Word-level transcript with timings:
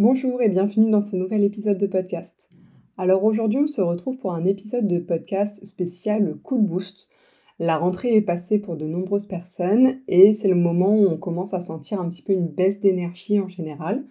Bonjour 0.00 0.40
et 0.40 0.48
bienvenue 0.48 0.90
dans 0.90 1.02
ce 1.02 1.14
nouvel 1.14 1.44
épisode 1.44 1.76
de 1.76 1.86
podcast. 1.86 2.48
Alors 2.96 3.22
aujourd'hui 3.22 3.58
on 3.58 3.66
se 3.66 3.82
retrouve 3.82 4.16
pour 4.16 4.32
un 4.32 4.46
épisode 4.46 4.88
de 4.88 4.98
podcast 4.98 5.62
spécial 5.66 6.38
coup 6.42 6.56
de 6.56 6.66
boost. 6.66 7.10
La 7.58 7.76
rentrée 7.76 8.16
est 8.16 8.22
passée 8.22 8.58
pour 8.58 8.78
de 8.78 8.86
nombreuses 8.86 9.26
personnes 9.26 10.00
et 10.08 10.32
c'est 10.32 10.48
le 10.48 10.54
moment 10.54 10.96
où 10.96 11.06
on 11.06 11.18
commence 11.18 11.52
à 11.52 11.60
sentir 11.60 12.00
un 12.00 12.08
petit 12.08 12.22
peu 12.22 12.32
une 12.32 12.48
baisse 12.48 12.80
d'énergie 12.80 13.40
en 13.40 13.48
général. 13.48 14.06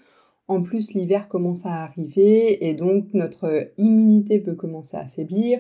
En 0.48 0.62
plus 0.62 0.94
l'hiver 0.94 1.28
commence 1.28 1.66
à 1.66 1.82
arriver 1.86 2.70
et 2.70 2.76
donc 2.76 3.08
notre 3.16 3.72
immunité 3.80 4.38
peut 4.38 4.54
commencer 4.54 4.96
à 4.96 5.06
affaiblir, 5.06 5.60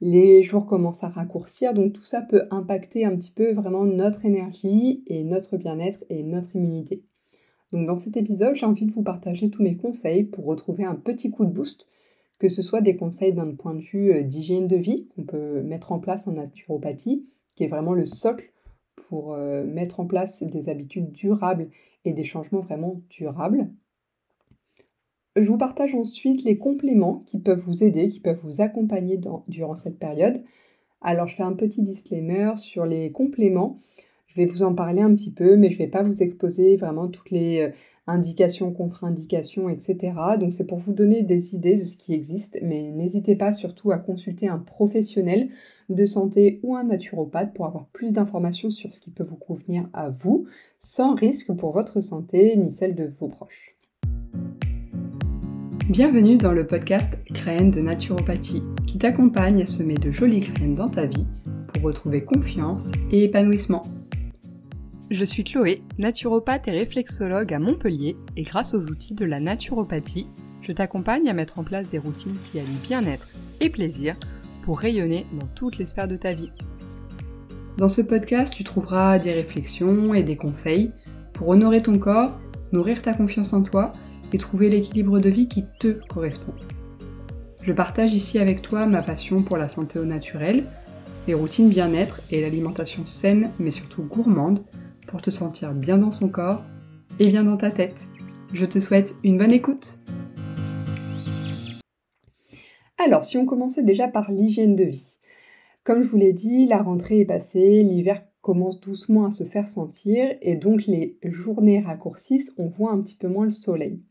les 0.00 0.42
jours 0.42 0.66
commencent 0.66 1.04
à 1.04 1.08
raccourcir, 1.08 1.72
donc 1.72 1.92
tout 1.92 2.04
ça 2.04 2.22
peut 2.22 2.48
impacter 2.50 3.04
un 3.04 3.14
petit 3.14 3.30
peu 3.30 3.52
vraiment 3.52 3.84
notre 3.84 4.24
énergie 4.24 5.04
et 5.06 5.22
notre 5.22 5.56
bien-être 5.56 6.02
et 6.10 6.24
notre 6.24 6.56
immunité. 6.56 7.04
Donc 7.72 7.86
dans 7.86 7.98
cet 7.98 8.16
épisode, 8.16 8.54
j'ai 8.54 8.66
envie 8.66 8.86
de 8.86 8.92
vous 8.92 9.02
partager 9.02 9.50
tous 9.50 9.62
mes 9.62 9.76
conseils 9.76 10.24
pour 10.24 10.46
retrouver 10.46 10.84
un 10.84 10.94
petit 10.94 11.30
coup 11.30 11.44
de 11.44 11.50
boost, 11.50 11.86
que 12.38 12.48
ce 12.48 12.62
soit 12.62 12.80
des 12.80 12.96
conseils 12.96 13.32
d'un 13.32 13.54
point 13.54 13.74
de 13.74 13.80
vue 13.80 14.12
euh, 14.12 14.22
d'hygiène 14.22 14.68
de 14.68 14.76
vie 14.76 15.08
qu'on 15.14 15.24
peut 15.24 15.62
mettre 15.62 15.92
en 15.92 15.98
place 15.98 16.26
en 16.26 16.32
naturopathie, 16.32 17.26
qui 17.56 17.64
est 17.64 17.68
vraiment 17.68 17.94
le 17.94 18.06
socle 18.06 18.52
pour 19.08 19.34
euh, 19.34 19.64
mettre 19.64 20.00
en 20.00 20.06
place 20.06 20.42
des 20.42 20.68
habitudes 20.68 21.12
durables 21.12 21.68
et 22.04 22.12
des 22.12 22.24
changements 22.24 22.60
vraiment 22.60 23.02
durables. 23.10 23.70
Je 25.36 25.48
vous 25.48 25.58
partage 25.58 25.94
ensuite 25.94 26.42
les 26.44 26.58
compléments 26.58 27.22
qui 27.26 27.38
peuvent 27.38 27.60
vous 27.60 27.84
aider, 27.84 28.08
qui 28.08 28.18
peuvent 28.18 28.40
vous 28.42 28.60
accompagner 28.60 29.20
durant 29.46 29.76
cette 29.76 29.98
période. 29.98 30.42
Alors 31.00 31.28
je 31.28 31.36
fais 31.36 31.44
un 31.44 31.52
petit 31.52 31.82
disclaimer 31.82 32.54
sur 32.56 32.86
les 32.86 33.12
compléments. 33.12 33.76
Je 34.28 34.34
vais 34.36 34.46
vous 34.46 34.62
en 34.62 34.74
parler 34.74 35.00
un 35.00 35.14
petit 35.14 35.30
peu, 35.30 35.56
mais 35.56 35.70
je 35.70 35.74
ne 35.74 35.78
vais 35.78 35.90
pas 35.90 36.02
vous 36.02 36.22
exposer 36.22 36.76
vraiment 36.76 37.08
toutes 37.08 37.30
les 37.30 37.60
euh, 37.60 37.70
indications, 38.06 38.70
contre-indications, 38.72 39.70
etc. 39.70 40.12
Donc 40.38 40.52
c'est 40.52 40.66
pour 40.66 40.76
vous 40.76 40.92
donner 40.92 41.22
des 41.22 41.54
idées 41.54 41.76
de 41.76 41.84
ce 41.86 41.96
qui 41.96 42.12
existe, 42.12 42.58
mais 42.62 42.90
n'hésitez 42.90 43.36
pas 43.36 43.52
surtout 43.52 43.90
à 43.90 43.96
consulter 43.96 44.46
un 44.46 44.58
professionnel 44.58 45.48
de 45.88 46.04
santé 46.04 46.60
ou 46.62 46.76
un 46.76 46.84
naturopathe 46.84 47.54
pour 47.54 47.64
avoir 47.64 47.86
plus 47.86 48.12
d'informations 48.12 48.70
sur 48.70 48.92
ce 48.92 49.00
qui 49.00 49.10
peut 49.10 49.24
vous 49.24 49.36
convenir 49.36 49.88
à 49.94 50.10
vous, 50.10 50.46
sans 50.78 51.14
risque 51.14 51.50
pour 51.54 51.72
votre 51.72 52.02
santé 52.02 52.54
ni 52.58 52.70
celle 52.70 52.94
de 52.94 53.10
vos 53.18 53.28
proches. 53.28 53.76
Bienvenue 55.88 56.36
dans 56.36 56.52
le 56.52 56.66
podcast 56.66 57.18
Graines 57.30 57.70
de 57.70 57.80
naturopathie 57.80 58.62
qui 58.86 58.98
t'accompagne 58.98 59.62
à 59.62 59.66
semer 59.66 59.94
de 59.94 60.12
jolies 60.12 60.40
graines 60.40 60.74
dans 60.74 60.90
ta 60.90 61.06
vie 61.06 61.26
pour 61.72 61.84
retrouver 61.84 62.24
confiance 62.24 62.92
et 63.10 63.24
épanouissement. 63.24 63.80
Je 65.10 65.24
suis 65.24 65.42
Chloé, 65.42 65.80
naturopathe 65.96 66.68
et 66.68 66.72
réflexologue 66.72 67.54
à 67.54 67.58
Montpellier 67.58 68.18
et 68.36 68.42
grâce 68.42 68.74
aux 68.74 68.88
outils 68.88 69.14
de 69.14 69.24
la 69.24 69.40
naturopathie, 69.40 70.26
je 70.60 70.70
t'accompagne 70.70 71.30
à 71.30 71.32
mettre 71.32 71.58
en 71.58 71.64
place 71.64 71.88
des 71.88 71.96
routines 71.96 72.36
qui 72.44 72.58
allient 72.58 72.82
bien-être 72.82 73.28
et 73.60 73.70
plaisir 73.70 74.16
pour 74.64 74.78
rayonner 74.78 75.24
dans 75.32 75.46
toutes 75.54 75.78
les 75.78 75.86
sphères 75.86 76.08
de 76.08 76.16
ta 76.16 76.34
vie. 76.34 76.50
Dans 77.78 77.88
ce 77.88 78.02
podcast, 78.02 78.52
tu 78.52 78.64
trouveras 78.64 79.18
des 79.18 79.32
réflexions 79.32 80.12
et 80.12 80.22
des 80.22 80.36
conseils 80.36 80.92
pour 81.32 81.48
honorer 81.48 81.82
ton 81.82 81.98
corps, 81.98 82.38
nourrir 82.72 83.00
ta 83.00 83.14
confiance 83.14 83.54
en 83.54 83.62
toi 83.62 83.92
et 84.34 84.36
trouver 84.36 84.68
l'équilibre 84.68 85.20
de 85.20 85.30
vie 85.30 85.48
qui 85.48 85.64
te 85.80 85.98
correspond. 86.08 86.52
Je 87.62 87.72
partage 87.72 88.12
ici 88.12 88.38
avec 88.38 88.60
toi 88.60 88.84
ma 88.84 89.00
passion 89.00 89.42
pour 89.42 89.56
la 89.56 89.68
santé 89.68 89.98
au 89.98 90.04
naturel, 90.04 90.64
les 91.26 91.32
routines 91.32 91.70
bien-être 91.70 92.20
et 92.30 92.42
l'alimentation 92.42 93.06
saine 93.06 93.50
mais 93.58 93.70
surtout 93.70 94.02
gourmande 94.02 94.60
pour 95.08 95.22
te 95.22 95.30
sentir 95.30 95.72
bien 95.72 95.98
dans 95.98 96.12
son 96.12 96.28
corps 96.28 96.62
et 97.18 97.28
bien 97.28 97.44
dans 97.44 97.56
ta 97.56 97.70
tête. 97.70 98.06
Je 98.52 98.64
te 98.64 98.78
souhaite 98.78 99.14
une 99.24 99.38
bonne 99.38 99.52
écoute. 99.52 99.98
Alors, 102.98 103.24
si 103.24 103.38
on 103.38 103.46
commençait 103.46 103.82
déjà 103.82 104.06
par 104.08 104.30
l'hygiène 104.30 104.76
de 104.76 104.84
vie. 104.84 105.16
Comme 105.84 106.02
je 106.02 106.08
vous 106.08 106.18
l'ai 106.18 106.32
dit, 106.32 106.66
la 106.66 106.82
rentrée 106.82 107.20
est 107.20 107.24
passée, 107.24 107.82
l'hiver 107.82 108.22
commence 108.42 108.80
doucement 108.80 109.24
à 109.24 109.30
se 109.30 109.44
faire 109.44 109.68
sentir 109.68 110.26
et 110.42 110.56
donc 110.56 110.86
les 110.86 111.18
journées 111.22 111.80
raccourcissent, 111.80 112.54
on 112.58 112.68
voit 112.68 112.92
un 112.92 113.00
petit 113.00 113.16
peu 113.16 113.28
moins 113.28 113.44
le 113.44 113.50
soleil. 113.50 114.02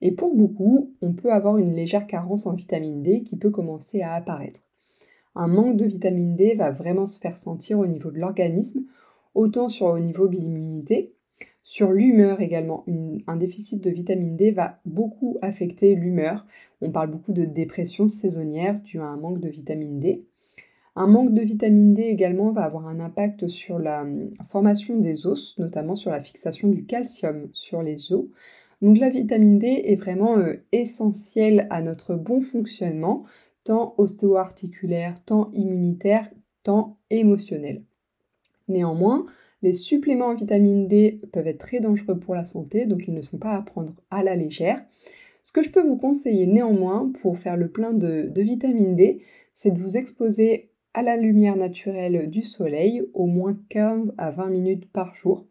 Et 0.00 0.12
pour 0.12 0.34
beaucoup, 0.34 0.94
on 1.02 1.12
peut 1.12 1.32
avoir 1.32 1.58
une 1.58 1.72
légère 1.72 2.06
carence 2.06 2.46
en 2.46 2.54
vitamine 2.54 3.02
D 3.02 3.22
qui 3.22 3.36
peut 3.36 3.50
commencer 3.50 4.00
à 4.00 4.14
apparaître. 4.14 4.60
Un 5.34 5.48
manque 5.48 5.76
de 5.76 5.84
vitamine 5.84 6.36
D 6.36 6.54
va 6.54 6.70
vraiment 6.70 7.06
se 7.06 7.18
faire 7.18 7.36
sentir 7.36 7.78
au 7.78 7.86
niveau 7.86 8.10
de 8.10 8.18
l'organisme, 8.18 8.84
autant 9.38 9.68
sur 9.68 9.86
au 9.86 10.00
niveau 10.00 10.26
de 10.26 10.36
l'immunité, 10.36 11.14
sur 11.62 11.92
l'humeur 11.92 12.40
également. 12.40 12.84
un 13.26 13.36
déficit 13.36 13.82
de 13.82 13.90
vitamine 13.90 14.36
D 14.36 14.50
va 14.50 14.80
beaucoup 14.84 15.38
affecter 15.42 15.94
l'humeur. 15.94 16.44
On 16.80 16.90
parle 16.90 17.10
beaucoup 17.10 17.32
de 17.32 17.44
dépression 17.44 18.08
saisonnière 18.08 18.80
due 18.80 18.98
à 18.98 19.04
un 19.04 19.16
manque 19.16 19.40
de 19.40 19.48
vitamine 19.48 20.00
D. 20.00 20.24
Un 20.96 21.06
manque 21.06 21.34
de 21.34 21.42
vitamine 21.42 21.94
D 21.94 22.02
également 22.02 22.50
va 22.50 22.64
avoir 22.64 22.88
un 22.88 22.98
impact 22.98 23.46
sur 23.46 23.78
la 23.78 24.02
hum, 24.02 24.30
formation 24.44 24.98
des 24.98 25.26
os, 25.26 25.56
notamment 25.58 25.94
sur 25.94 26.10
la 26.10 26.20
fixation 26.20 26.66
du 26.66 26.84
calcium 26.84 27.48
sur 27.52 27.80
les 27.82 28.12
os. 28.12 28.26
Donc 28.82 28.98
la 28.98 29.08
vitamine 29.08 29.60
D 29.60 29.82
est 29.84 29.94
vraiment 29.94 30.36
euh, 30.38 30.64
essentielle 30.72 31.68
à 31.70 31.80
notre 31.80 32.14
bon 32.14 32.40
fonctionnement, 32.40 33.22
tant 33.62 33.94
ostéo-articulaire, 33.98 35.22
tant 35.24 35.50
immunitaire, 35.52 36.28
tant 36.64 36.98
émotionnel. 37.10 37.84
Néanmoins, 38.68 39.24
les 39.62 39.72
suppléments 39.72 40.26
en 40.26 40.34
vitamine 40.34 40.86
D 40.86 41.20
peuvent 41.32 41.46
être 41.46 41.58
très 41.58 41.80
dangereux 41.80 42.18
pour 42.18 42.34
la 42.34 42.44
santé, 42.44 42.86
donc 42.86 43.08
ils 43.08 43.14
ne 43.14 43.22
sont 43.22 43.38
pas 43.38 43.54
à 43.54 43.62
prendre 43.62 43.94
à 44.10 44.22
la 44.22 44.36
légère. 44.36 44.84
Ce 45.42 45.52
que 45.52 45.62
je 45.62 45.70
peux 45.70 45.82
vous 45.82 45.96
conseiller 45.96 46.46
néanmoins 46.46 47.10
pour 47.20 47.38
faire 47.38 47.56
le 47.56 47.70
plein 47.70 47.92
de, 47.92 48.30
vitamine 48.36 48.94
D, 48.94 49.22
c'est 49.54 49.70
de 49.70 49.78
vous 49.78 49.96
exposer 49.96 50.70
à 50.94 51.02
la 51.02 51.16
lumière 51.16 51.56
naturelle 51.56 52.28
du 52.28 52.42
soleil 52.42 53.02
au 53.14 53.26
moins 53.26 53.58
15 53.70 54.12
à 54.18 54.30
20 54.30 54.50
minutes 54.50 54.92
par 54.92 55.14
jour. 55.14 55.46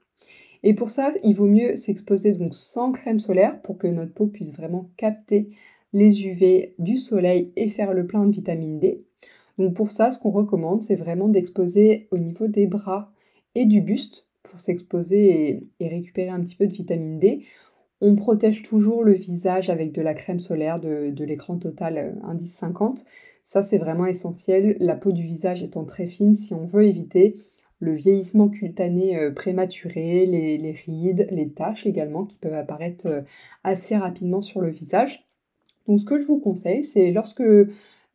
Et 0.63 0.73
pour 0.73 0.91
ça, 0.91 1.13
il 1.23 1.35
vaut 1.35 1.47
mieux 1.47 1.75
s'exposer 1.75 2.34
donc 2.34 2.55
sans 2.55 2.91
crème 2.91 3.19
solaire 3.19 3.61
pour 3.61 3.78
que 3.78 3.88
notre 3.88 4.13
peau 4.13 4.28
puisse 4.28 4.53
vraiment 4.53 4.89
capter 4.97 5.49
les 5.94 6.25
UV 6.25 6.75
du 6.79 6.95
soleil 6.97 7.51
et 7.55 7.67
faire 7.67 7.94
le 7.94 8.05
plein 8.05 8.25
de 8.25 8.31
vitamine 8.31 8.79
D. 8.79 9.06
Donc 9.57 9.73
pour 9.73 9.91
ça, 9.91 10.12
ce 10.12 10.19
qu'on 10.19 10.31
recommande, 10.31 10.81
c'est 10.81 10.95
vraiment 10.95 11.29
d'exposer 11.29 12.07
au 12.12 12.18
niveau 12.18 12.47
des 12.47 12.68
bras 12.68 13.12
et 13.56 13.66
du 13.66 13.81
buste 13.81 14.28
pour 14.44 14.59
s'exposer 14.59 15.68
et, 15.79 15.88
récupérer 15.88 16.29
un 16.29 16.41
petit 16.41 16.56
peu 16.56 16.68
de 16.68 16.73
vitamine 16.73 17.19
D. 17.19 17.44
On 18.00 18.16
protège 18.16 18.62
toujours 18.62 19.03
le 19.03 19.13
visage 19.13 19.69
avec 19.69 19.91
de 19.91 20.01
la 20.01 20.13
crème 20.13 20.40
solaire 20.40 20.79
de, 20.79 21.23
l'écran 21.23 21.57
total 21.57 21.97
euh, 21.97 22.12
indice 22.23 22.53
50. 22.53 23.03
Ça, 23.41 23.63
c'est 23.63 23.79
vraiment 23.79 24.06
essentiel. 24.06 24.78
La 24.79 24.96
peau 24.96 25.12
du 25.12 25.23
visage 25.23 25.63
étant 25.63 25.84
très 25.84 26.06
fine, 26.06 26.35
si 26.35 26.53
on 26.53 26.66
veut 26.66 26.85
éviter 26.85 27.38
le 27.79 27.96
vieillissement 27.96 28.50
cutané 28.50 29.17
euh, 29.17 29.31
prématuré, 29.31 30.25
les, 30.25 30.72
rides, 30.72 31.28
les 31.31 31.50
taches 31.50 31.85
également 31.85 32.25
qui 32.25 32.38
peuvent 32.38 32.53
apparaître 32.53 33.07
euh, 33.07 33.22
assez 33.63 33.96
rapidement 33.96 34.41
sur 34.41 34.62
le 34.62 34.69
visage. 34.69 35.28
Donc 35.88 36.00
ce 36.00 36.06
que 36.06 36.19
je 36.19 36.25
vous 36.25 36.40
conseille, 36.40 36.84
c'est 36.84 37.12
lorsque 37.12 37.44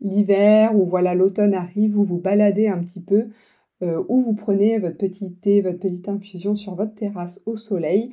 l'hiver 0.03 0.77
ou 0.77 0.85
voilà 0.85 1.15
l'automne 1.15 1.55
arrive, 1.55 1.93
vous 1.93 2.05
vous 2.05 2.21
baladez 2.21 2.69
un 2.69 2.83
petit 2.83 3.01
peu, 3.01 3.29
euh, 3.83 4.03
ou 4.09 4.21
vous 4.21 4.35
prenez 4.35 4.79
votre 4.79 4.99
petit 4.99 5.33
thé, 5.35 5.61
votre 5.61 5.79
petite 5.79 6.09
infusion 6.09 6.55
sur 6.55 6.75
votre 6.75 6.95
terrasse 6.95 7.41
au 7.47 7.57
soleil. 7.57 8.13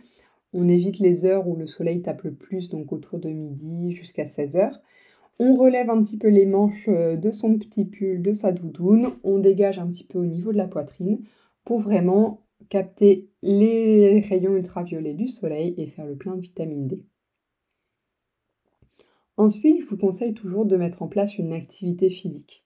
On 0.54 0.68
évite 0.68 1.00
les 1.00 1.26
heures 1.26 1.48
où 1.48 1.56
le 1.56 1.68
soleil 1.68 2.02
tape 2.02 2.24
le 2.24 2.34
plus, 2.34 2.70
donc 2.70 2.92
autour 2.92 3.20
de 3.20 3.30
midi 3.30 3.92
jusqu'à 3.92 4.26
16 4.26 4.56
heures. 4.56 4.82
On 5.40 5.56
relève 5.56 5.90
un 5.90 6.02
petit 6.02 6.18
peu 6.18 6.28
les 6.28 6.46
manches 6.46 6.90
euh, 6.90 7.16
de 7.16 7.32
son 7.32 7.58
petit 7.58 7.86
pull, 7.86 8.22
de 8.22 8.34
sa 8.34 8.52
doudoune. 8.52 9.12
On 9.24 9.40
dégage 9.40 9.80
un 9.80 9.88
petit 9.88 10.04
peu 10.04 10.20
au 10.20 10.26
niveau 10.26 10.52
de 10.52 10.58
la 10.58 10.68
poitrine 10.68 11.20
pour 11.64 11.80
vraiment 11.80 12.42
capter 12.70 13.30
les 13.42 14.20
rayons 14.22 14.56
ultraviolets 14.56 15.14
du 15.14 15.28
soleil 15.28 15.74
et 15.78 15.88
faire 15.88 16.06
le 16.06 16.16
plein 16.16 16.36
de 16.36 16.42
vitamine 16.42 16.88
D. 16.88 17.04
Ensuite, 19.40 19.80
je 19.80 19.86
vous 19.86 19.96
conseille 19.96 20.34
toujours 20.34 20.66
de 20.66 20.76
mettre 20.76 21.02
en 21.02 21.08
place 21.08 21.38
une 21.38 21.54
activité 21.54 22.10
physique. 22.10 22.66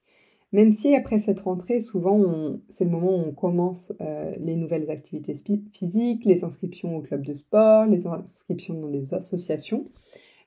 Même 0.50 0.72
si 0.72 0.96
après 0.96 1.20
cette 1.20 1.38
rentrée, 1.38 1.78
souvent, 1.78 2.58
c'est 2.68 2.82
le 2.82 2.90
moment 2.90 3.14
où 3.14 3.28
on 3.28 3.32
commence 3.32 3.92
euh, 4.00 4.34
les 4.40 4.56
nouvelles 4.56 4.90
activités 4.90 5.34
physiques, 5.72 6.24
les 6.24 6.42
inscriptions 6.42 6.96
au 6.96 7.00
club 7.00 7.24
de 7.24 7.32
sport, 7.32 7.86
les 7.86 8.08
inscriptions 8.08 8.74
dans 8.74 8.88
des 8.88 9.14
associations. 9.14 9.84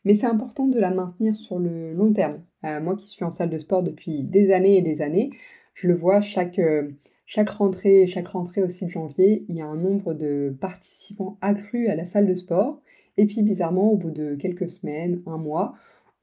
Mais 0.04 0.16
c'est 0.16 0.28
important 0.28 0.68
de 0.68 0.78
la 0.82 0.92
maintenir 0.92 1.34
sur 1.34 1.60
le 1.60 1.94
long 1.94 2.12
terme. 2.12 2.42
Euh, 2.66 2.82
moi 2.82 2.98
qui 2.98 3.08
suis 3.08 3.24
en 3.24 3.32
salle 3.32 3.50
de 3.50 3.60
sport 3.60 3.82
depuis 3.82 4.26
des 4.26 4.52
années 4.52 4.76
et 4.76 4.82
des 4.82 5.02
années, 5.02 5.30
je 5.76 5.88
le 5.88 5.96
vois 5.96 6.20
chaque, 6.20 6.60
euh, 6.60 6.90
chaque 7.26 7.52
rentrée, 7.52 8.06
chaque 8.06 8.28
rentrée 8.28 8.64
aussi 8.64 8.84
de 8.84 8.90
janvier, 8.90 9.46
il 9.48 9.56
y 9.56 9.62
a 9.62 9.66
un 9.66 9.78
nombre 9.78 10.14
de 10.14 10.54
participants 10.60 11.38
accru 11.40 11.88
à 11.88 11.96
la 11.96 12.04
salle 12.04 12.28
de 12.28 12.36
sport. 12.36 12.82
Et 13.16 13.28
puis 13.28 13.44
bizarrement, 13.44 13.94
au 13.94 13.96
bout 13.96 14.12
de 14.12 14.36
quelques 14.36 14.70
semaines, 14.70 15.22
un 15.26 15.38
mois, 15.38 15.74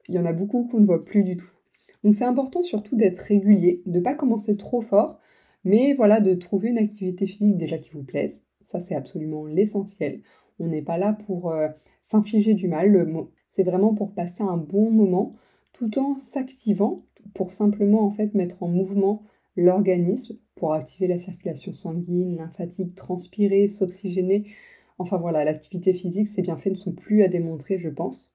il 0.07 0.15
y 0.15 0.19
en 0.19 0.25
a 0.25 0.33
beaucoup 0.33 0.67
qu'on 0.67 0.79
ne 0.79 0.85
voit 0.85 1.03
plus 1.03 1.23
du 1.23 1.37
tout. 1.37 1.49
Donc 2.03 2.13
c'est 2.13 2.25
important 2.25 2.61
surtout 2.61 2.95
d'être 2.95 3.19
régulier, 3.19 3.81
de 3.85 3.97
ne 3.97 4.03
pas 4.03 4.13
commencer 4.13 4.57
trop 4.57 4.81
fort, 4.81 5.19
mais 5.63 5.93
voilà, 5.93 6.21
de 6.21 6.33
trouver 6.35 6.69
une 6.69 6.77
activité 6.77 7.25
physique 7.25 7.57
déjà 7.57 7.79
qui 7.79 7.89
vous 7.91 8.03
plaise. 8.03 8.47
Ça, 8.61 8.79
c'est 8.79 8.95
absolument 8.95 9.45
l'essentiel. 9.45 10.21
On 10.59 10.67
n'est 10.67 10.83
pas 10.83 10.97
là 10.97 11.13
pour 11.25 11.51
euh, 11.51 11.67
s'infliger 12.01 12.53
du 12.53 12.67
mal. 12.67 13.07
C'est 13.47 13.63
vraiment 13.63 13.93
pour 13.93 14.13
passer 14.13 14.43
un 14.43 14.57
bon 14.57 14.91
moment 14.91 15.33
tout 15.73 15.99
en 15.99 16.15
s'activant 16.15 17.03
pour 17.33 17.53
simplement 17.53 18.05
en 18.05 18.11
fait 18.11 18.33
mettre 18.35 18.61
en 18.61 18.67
mouvement 18.67 19.23
l'organisme 19.55 20.37
pour 20.55 20.73
activer 20.73 21.07
la 21.07 21.17
circulation 21.17 21.73
sanguine, 21.73 22.37
lymphatique, 22.37 22.95
transpirer, 22.95 23.67
s'oxygéner. 23.67 24.45
Enfin 24.99 25.17
voilà, 25.17 25.43
l'activité 25.43 25.93
physique, 25.93 26.27
ses 26.27 26.41
bienfaits 26.41 26.67
ne 26.67 26.75
sont 26.75 26.93
plus 26.93 27.23
à 27.23 27.27
démontrer, 27.27 27.77
je 27.77 27.89
pense. 27.89 28.34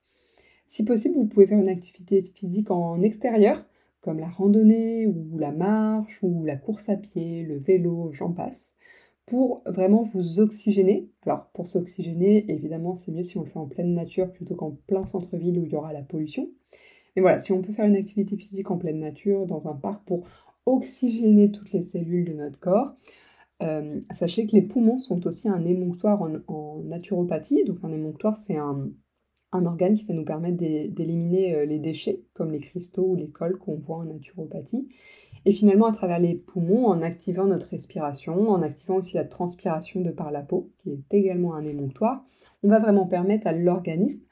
Si 0.70 0.84
possible, 0.84 1.17
vous 1.17 1.26
pouvez 1.26 1.49
faire 1.49 1.58
une 1.58 1.69
activité 1.69 2.22
physique 2.22 2.70
en 2.70 3.02
extérieur, 3.02 3.67
comme 4.02 4.20
la 4.20 4.28
randonnée 4.28 5.05
ou 5.08 5.37
la 5.37 5.50
marche 5.50 6.20
ou 6.22 6.44
la 6.44 6.55
course 6.55 6.88
à 6.88 6.96
pied, 6.96 7.43
le 7.43 7.58
vélo, 7.58 8.12
j'en 8.12 8.31
passe, 8.31 8.76
pour 9.26 9.64
vraiment 9.67 10.05
vous 10.05 10.38
oxygéner. 10.38 11.11
Alors 11.26 11.46
pour 11.55 11.67
s'oxygéner, 11.67 12.49
évidemment, 12.52 12.94
c'est 12.94 13.11
mieux 13.11 13.25
si 13.25 13.37
on 13.37 13.43
le 13.43 13.49
fait 13.49 13.58
en 13.58 13.67
pleine 13.67 13.94
nature 13.94 14.31
plutôt 14.31 14.55
qu'en 14.55 14.78
plein 14.87 15.05
centre-ville 15.06 15.58
où 15.58 15.64
il 15.64 15.72
y 15.72 15.75
aura 15.75 15.93
la 15.93 16.02
pollution. 16.02 16.49
Mais 17.16 17.23
voilà, 17.23 17.40
si 17.40 17.50
on 17.50 17.62
peut 17.62 17.73
faire 17.73 17.87
une 17.87 17.96
activité 17.96 18.37
physique 18.37 18.70
en 18.70 18.78
pleine 18.78 19.00
nature, 19.00 19.46
dans 19.46 19.66
un 19.66 19.75
parc, 19.75 20.05
pour 20.06 20.23
oxygéner 20.66 21.50
toutes 21.50 21.73
les 21.73 21.82
cellules 21.82 22.26
de 22.26 22.34
notre 22.34 22.61
corps, 22.61 22.94
euh, 23.61 23.99
sachez 24.12 24.46
que 24.46 24.52
les 24.52 24.62
poumons 24.62 24.99
sont 24.99 25.26
aussi 25.26 25.49
un 25.49 25.64
émonctoire 25.64 26.23
en 26.46 26.78
naturopathie. 26.84 27.64
Donc 27.64 27.78
un 27.82 27.90
émonctoire, 27.90 28.37
c'est 28.37 28.56
un, 28.56 28.88
un 29.52 29.67
organe 29.67 29.94
qui 29.94 30.05
va 30.05 30.14
nous 30.14 30.25
permettre 30.25 30.58
d'éliminer 30.58 31.55
euh, 31.55 31.64
les 31.64 31.79
déchets, 31.79 32.23
comme 32.35 32.52
les 32.52 32.61
cristaux 32.61 33.06
ou 33.06 33.17
les 33.17 33.29
cols 33.29 33.58
qu'on 33.58 33.76
voit 33.76 33.99
en 33.99 34.05
naturopathie. 34.05 34.88
Et 35.47 35.52
finalement, 35.52 35.87
à 35.87 35.93
travers 35.93 36.19
les 36.19 36.35
poumons, 36.35 36.87
en 36.87 37.02
activant 37.02 37.47
notre 37.47 37.69
respiration, 37.69 38.50
en 38.50 38.62
activant 38.62 38.97
aussi 38.97 39.17
la 39.17 39.25
transpiration 39.25 40.00
de 40.00 40.11
par 40.11 40.31
la 40.31 40.43
peau, 40.43 40.70
qui 40.79 40.91
est 40.91 41.14
également 41.14 41.55
un 41.55 41.64
émonctoire, 41.64 42.25
on 42.62 42.69
va 42.69 42.79
vraiment 42.79 43.06
permettre 43.06 43.47
à 43.47 43.52
l'organisme 43.52 44.23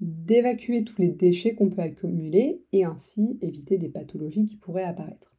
d'évacuer 0.00 0.82
tous 0.82 1.00
les 1.00 1.10
déchets 1.10 1.54
qu'on 1.54 1.70
peut 1.70 1.82
accumuler 1.82 2.64
et 2.72 2.84
ainsi 2.84 3.38
éviter 3.40 3.78
des 3.78 3.88
pathologies 3.88 4.46
qui 4.46 4.56
pourraient 4.56 4.82
apparaître. 4.82 5.32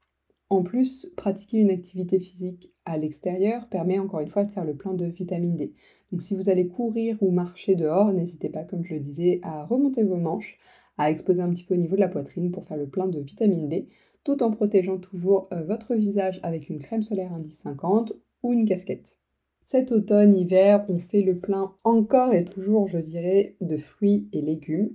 En 0.49 0.63
plus, 0.63 1.11
pratiquer 1.17 1.57
une 1.57 1.71
activité 1.71 2.17
physique 2.19 2.72
à 2.85 2.97
l'extérieur 2.97 3.67
permet 3.67 3.99
encore 3.99 4.19
une 4.19 4.29
fois 4.29 4.43
de 4.43 4.51
faire 4.51 4.65
le 4.65 4.75
plein 4.75 4.93
de 4.93 5.05
vitamine 5.05 5.55
D. 5.55 5.73
Donc 6.11 6.21
si 6.21 6.35
vous 6.35 6.49
allez 6.49 6.67
courir 6.67 7.17
ou 7.21 7.31
marcher 7.31 7.75
dehors, 7.75 8.11
n'hésitez 8.11 8.49
pas, 8.49 8.63
comme 8.63 8.83
je 8.83 8.93
le 8.93 8.99
disais, 8.99 9.39
à 9.43 9.65
remonter 9.65 10.03
vos 10.03 10.17
manches, 10.17 10.57
à 10.97 11.09
exposer 11.09 11.41
un 11.41 11.49
petit 11.49 11.63
peu 11.63 11.73
au 11.73 11.77
niveau 11.77 11.95
de 11.95 12.01
la 12.01 12.07
poitrine 12.07 12.51
pour 12.51 12.65
faire 12.65 12.77
le 12.77 12.87
plein 12.87 13.07
de 13.07 13.19
vitamine 13.19 13.67
D, 13.67 13.87
tout 14.23 14.43
en 14.43 14.51
protégeant 14.51 14.97
toujours 14.97 15.47
euh, 15.51 15.63
votre 15.63 15.95
visage 15.95 16.39
avec 16.43 16.69
une 16.69 16.79
crème 16.79 17.03
solaire 17.03 17.33
indice 17.33 17.59
50 17.59 18.13
ou 18.43 18.53
une 18.53 18.67
casquette. 18.67 19.17
Cet 19.65 19.91
automne, 19.91 20.35
hiver, 20.35 20.85
on 20.89 20.99
fait 20.99 21.21
le 21.21 21.39
plein 21.39 21.73
encore 21.83 22.33
et 22.33 22.45
toujours, 22.45 22.87
je 22.87 22.99
dirais, 22.99 23.55
de 23.61 23.77
fruits 23.77 24.27
et 24.33 24.41
légumes. 24.41 24.91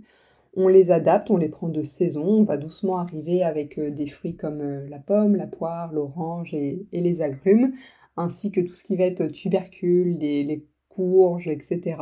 On 0.61 0.67
les 0.67 0.91
adapte, 0.91 1.31
on 1.31 1.37
les 1.37 1.49
prend 1.49 1.69
de 1.69 1.85
saison, 1.85 2.25
on 2.25 2.43
va 2.43 2.57
doucement 2.57 2.99
arriver 2.99 3.45
avec 3.45 3.79
euh, 3.79 3.93
des 3.93 4.09
fruits 4.09 4.35
comme 4.35 4.61
euh, 4.61 4.89
la 4.89 4.99
pomme, 4.99 5.37
la 5.37 5.47
poire, 5.47 5.93
l'orange 5.93 6.53
et, 6.53 6.85
les 6.91 7.23
agrumes, 7.23 7.75
ainsi 8.17 8.51
que 8.51 8.61
tout 8.61 8.75
ce 8.75 8.83
qui 8.83 8.97
va 8.97 9.05
être 9.05 9.29
tubercule, 9.29 10.19
les, 10.19 10.43
les 10.43 10.67
courges, 10.89 11.47
etc. 11.47 11.99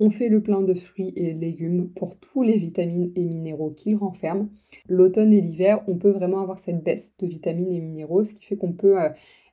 On 0.00 0.10
fait 0.10 0.28
le 0.28 0.42
plein 0.42 0.62
de 0.62 0.74
fruits 0.74 1.12
et 1.14 1.32
légumes 1.34 1.90
pour 1.90 2.18
tous 2.18 2.42
les 2.42 2.58
vitamines 2.58 3.12
et 3.14 3.22
minéraux 3.22 3.70
qu'ils 3.70 3.94
renferment. 3.94 4.48
L'automne 4.88 5.32
et 5.32 5.40
l'hiver, 5.40 5.84
on 5.86 5.98
peut 5.98 6.10
vraiment 6.10 6.40
avoir 6.40 6.58
cette 6.58 6.82
baisse 6.82 7.16
de 7.18 7.28
vitamines 7.28 7.72
et 7.72 7.80
minéraux, 7.80 8.24
ce 8.24 8.34
qui 8.34 8.44
fait 8.44 8.56
qu'on 8.56 8.72
peut 8.72 9.00
euh, 9.00 9.10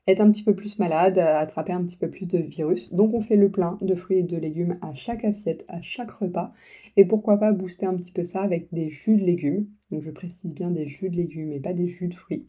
être 0.07 0.21
un 0.21 0.31
petit 0.31 0.43
peu 0.43 0.55
plus 0.55 0.77
malade, 0.79 1.17
attraper 1.17 1.73
un 1.73 1.83
petit 1.83 1.97
peu 1.97 2.09
plus 2.09 2.27
de 2.27 2.37
virus. 2.37 2.93
Donc 2.93 3.13
on 3.13 3.21
fait 3.21 3.35
le 3.35 3.49
plein 3.49 3.77
de 3.81 3.95
fruits 3.95 4.19
et 4.19 4.23
de 4.23 4.37
légumes 4.37 4.77
à 4.81 4.93
chaque 4.93 5.25
assiette, 5.25 5.65
à 5.67 5.81
chaque 5.81 6.11
repas. 6.11 6.53
Et 6.97 7.05
pourquoi 7.05 7.37
pas 7.37 7.53
booster 7.53 7.85
un 7.85 7.95
petit 7.95 8.11
peu 8.11 8.23
ça 8.23 8.41
avec 8.41 8.67
des 8.71 8.89
jus 8.89 9.17
de 9.17 9.23
légumes. 9.23 9.67
Donc 9.91 10.01
je 10.01 10.11
précise 10.11 10.53
bien 10.53 10.71
des 10.71 10.87
jus 10.87 11.09
de 11.09 11.15
légumes 11.15 11.51
et 11.51 11.59
pas 11.59 11.73
des 11.73 11.87
jus 11.87 12.07
de 12.07 12.13
fruits 12.13 12.47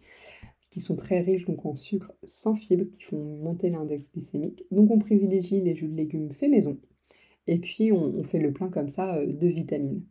qui 0.76 0.82
sont 0.82 0.94
très 0.94 1.20
riches 1.20 1.46
donc 1.46 1.64
en 1.64 1.74
sucre 1.74 2.12
sans 2.26 2.54
fibres, 2.54 2.84
qui 2.98 3.02
font 3.02 3.16
monter 3.16 3.70
l'index 3.70 4.12
glycémique. 4.12 4.62
Donc 4.70 4.90
on 4.90 4.98
privilégie 4.98 5.62
les 5.62 5.74
jus 5.74 5.88
de 5.88 5.96
légumes 5.96 6.30
faits 6.30 6.50
maison. 6.50 6.76
Et 7.46 7.58
puis 7.58 7.92
on, 7.92 8.22
fait 8.24 8.38
le 8.38 8.52
plein 8.52 8.68
comme 8.68 8.88
ça 8.88 9.16
euh, 9.16 9.26
de 9.26 9.46
vitamines. 9.46 10.02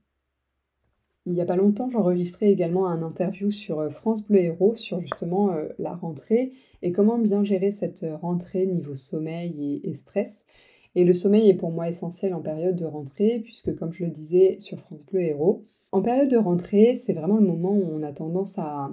Il 1.27 1.33
n'y 1.33 1.41
a 1.41 1.45
pas 1.45 1.55
longtemps, 1.55 1.89
j'enregistrais 1.89 2.51
également 2.51 2.87
un 2.87 3.01
interview 3.01 3.49
sur 3.49 3.79
euh, 3.79 3.89
France 3.89 4.23
Bleu 4.23 4.41
Héros 4.41 4.75
sur 4.75 5.01
justement 5.01 5.51
euh, 5.51 5.69
la 5.79 5.95
rentrée 5.95 6.51
et 6.83 6.91
comment 6.91 7.17
bien 7.17 7.43
gérer 7.43 7.71
cette 7.71 8.05
rentrée 8.21 8.67
niveau 8.67 8.95
sommeil 8.95 9.81
et, 9.83 9.93
stress. 9.95 10.45
Et 10.93 11.03
le 11.03 11.13
sommeil 11.13 11.49
est 11.49 11.55
pour 11.55 11.71
moi 11.71 11.89
essentiel 11.89 12.35
en 12.35 12.41
période 12.41 12.75
de 12.75 12.85
rentrée, 12.85 13.39
puisque 13.43 13.75
comme 13.75 13.91
je 13.91 14.03
le 14.03 14.11
disais 14.11 14.57
sur 14.59 14.79
France 14.79 15.03
Bleu 15.03 15.21
Héros, 15.21 15.63
en 15.91 16.03
période 16.03 16.29
de 16.29 16.37
rentrée, 16.37 16.93
c'est 16.95 17.13
vraiment 17.13 17.37
le 17.37 17.47
moment 17.47 17.71
où 17.71 17.89
on 17.91 18.03
a 18.03 18.11
tendance 18.11 18.59
à 18.59 18.91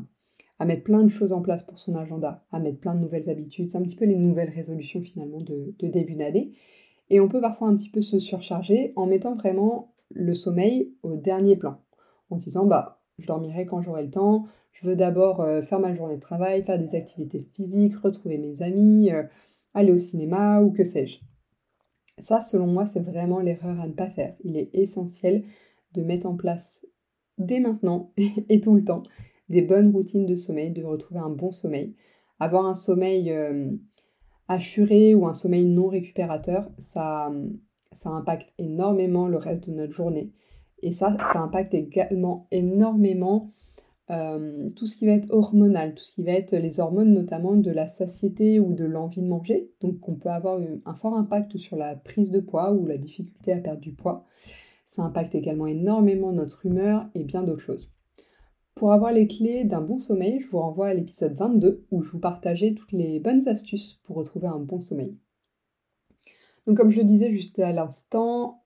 mettre 0.65 0.85
plein 0.85 1.03
de 1.03 1.09
choses 1.09 1.33
en 1.33 1.43
place 1.43 1.63
pour 1.63 1.79
son 1.79 1.95
agenda, 1.95 2.45
à 2.53 2.61
mettre 2.61 2.79
plein 2.79 2.95
de 2.95 3.01
nouvelles 3.01 3.29
habitudes. 3.29 3.71
C'est 3.71 3.79
un 3.79 3.83
petit 3.83 3.97
peu 3.97 4.05
les 4.05 4.17
nouvelles 4.17 4.51
résolutions 4.51 5.01
finalement 5.01 5.41
de, 5.41 5.75
début 5.81 6.15
d'année. 6.15 6.53
Et 7.11 7.21
on 7.21 7.29
peut 7.29 7.41
parfois 7.41 7.69
un 7.69 7.75
petit 7.75 7.91
peu 7.91 8.01
se 8.01 8.19
surcharger 8.19 8.93
en 8.97 9.07
mettant 9.07 9.35
vraiment 9.35 9.93
le 10.11 10.35
sommeil 10.35 10.93
au 11.03 11.17
dernier 11.17 11.57
plan. 11.57 11.82
En 12.33 12.39
se 12.39 12.45
disant, 12.45 12.65
bah, 12.65 13.03
je 13.19 13.27
dormirai 13.27 13.67
quand 13.67 13.83
j'aurai 13.83 14.03
le 14.03 14.11
temps, 14.11 14.47
je 14.73 14.87
veux 14.87 14.97
d'abord 14.97 15.43
euh, 15.43 15.61
faire 15.61 15.81
ma 15.81 15.95
journée 15.95 16.17
de 16.17 16.21
travail, 16.21 16.65
faire 16.65 16.79
des 16.79 16.95
activités 16.95 17.47
physiques, 17.55 17.95
retrouver 17.97 18.39
mes 18.39 18.63
amis, 18.63 19.13
euh, 19.13 19.25
aller 19.75 19.93
au 19.93 19.99
cinéma 19.99 20.63
ou 20.63 20.73
que 20.73 20.83
sais-je. 20.83 21.19
Ça, 22.19 22.41
selon 22.41 22.67
moi, 22.67 22.87
c'est 22.87 23.01
vraiment 23.01 23.41
l'erreur 23.41 23.79
à 23.81 23.87
ne 23.87 23.93
pas 23.93 24.09
faire. 24.09 24.35
Il 24.45 24.57
est 24.57 24.71
essentiel 24.73 25.45
de 25.93 26.03
mettre 26.03 26.27
en 26.27 26.37
place 26.37 26.87
dès 27.37 27.61
maintenant 27.61 28.13
et 28.49 28.61
tout 28.61 28.75
le 28.75 28.85
temps 28.85 29.03
des 29.51 29.61
bonnes 29.61 29.93
routines 29.93 30.25
de 30.25 30.37
sommeil, 30.37 30.71
de 30.71 30.83
retrouver 30.83 31.21
un 31.21 31.29
bon 31.29 31.53
sommeil. 31.53 31.95
Avoir 32.41 32.65
un 32.65 32.75
sommeil 32.75 33.31
euh, 33.31 33.71
assuré 34.49 35.15
ou 35.15 35.27
un 35.27 35.35
sommeil 35.35 35.67
non 35.67 35.89
récupérateur, 35.89 36.71
ça, 36.79 37.31
ça 37.93 38.09
impacte 38.09 38.51
énormément 38.57 39.29
le 39.29 39.37
reste 39.37 39.69
de 39.69 39.75
notre 39.75 39.93
journée. 39.93 40.33
Et 40.83 40.91
ça, 40.91 41.17
ça 41.33 41.41
impacte 41.41 41.75
également 41.75 42.47
énormément 42.51 43.51
euh, 44.11 44.67
tout 44.77 44.87
ce 44.87 44.97
qui 44.97 45.07
va 45.07 45.13
être 45.13 45.31
hormonal, 45.31 45.95
tout 45.95 46.03
ce 46.03 46.13
qui 46.13 46.23
va 46.23 46.33
être 46.33 46.55
les 46.55 46.81
hormones 46.81 47.13
notamment 47.13 47.55
de 47.55 47.71
la 47.71 47.89
satiété 47.89 48.59
ou 48.59 48.75
de 48.75 48.85
l'envie 48.85 49.23
de 49.23 49.29
manger. 49.29 49.71
Donc 49.81 50.09
on 50.09 50.17
peut 50.17 50.29
avoir 50.29 50.61
un 50.85 50.95
fort 50.95 51.15
impact 51.15 51.57
sur 51.57 51.77
la 51.77 51.95
prise 51.95 52.31
de 52.31 52.41
poids 52.41 52.73
ou 52.73 52.87
la 52.87 52.99
difficulté 52.99 53.53
à 53.53 53.59
perdre 53.59 53.81
du 53.81 53.93
poids. 53.93 54.25
Ça 54.85 55.03
impacte 55.03 55.35
également 55.35 55.67
énormément 55.67 56.33
notre 56.33 56.67
humeur 56.67 57.09
et 57.15 57.25
bien 57.25 57.43
d'autres 57.43 57.61
choses. 57.61 57.91
Pour 58.75 58.93
avoir 58.93 59.13
les 59.13 59.29
clés 59.29 59.65
d'un 59.65 59.81
bon 59.81 59.99
sommeil, 59.99 60.41
je 60.41 60.49
vous 60.49 60.59
renvoie 60.59 60.89
à 60.89 60.95
l'épisode 60.95 61.35
22 61.35 61.87
où 61.91 62.03
je 62.03 62.11
vous 62.11 62.19
partageais 62.19 62.75
toutes 62.75 62.93
les 62.93 63.21
bonnes 63.21 63.47
astuces 63.49 64.01
pour 64.05 64.17
retrouver 64.17 64.49
un 64.49 64.59
bon 64.59 64.81
sommeil. 64.81 65.17
Donc 66.67 66.77
comme 66.77 66.91
je 66.91 67.01
disais 67.01 67.31
juste 67.31 67.59
à 67.61 67.73
l'instant, 67.73 68.62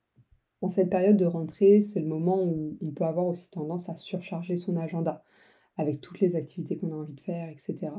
en 0.67 0.69
cette 0.69 0.91
période 0.91 1.17
de 1.17 1.27
rentrée, 1.27 1.81
c'est 1.81 2.01
le 2.01 2.09
moment 2.09 2.43
où 2.43 2.77
on 2.85 2.91
peut 2.91 3.05
avoir 3.05 3.27
aussi 3.27 3.49
tendance 3.51 3.89
à 3.89 3.95
surcharger 3.95 4.57
son 4.57 4.77
agenda 4.77 5.23
avec 5.77 6.01
toutes 6.01 6.19
les 6.19 6.35
activités 6.35 6.77
qu'on 6.77 6.91
a 6.91 6.97
envie 6.97 7.15
de 7.15 7.21
faire, 7.21 7.49
etc. 7.49 7.93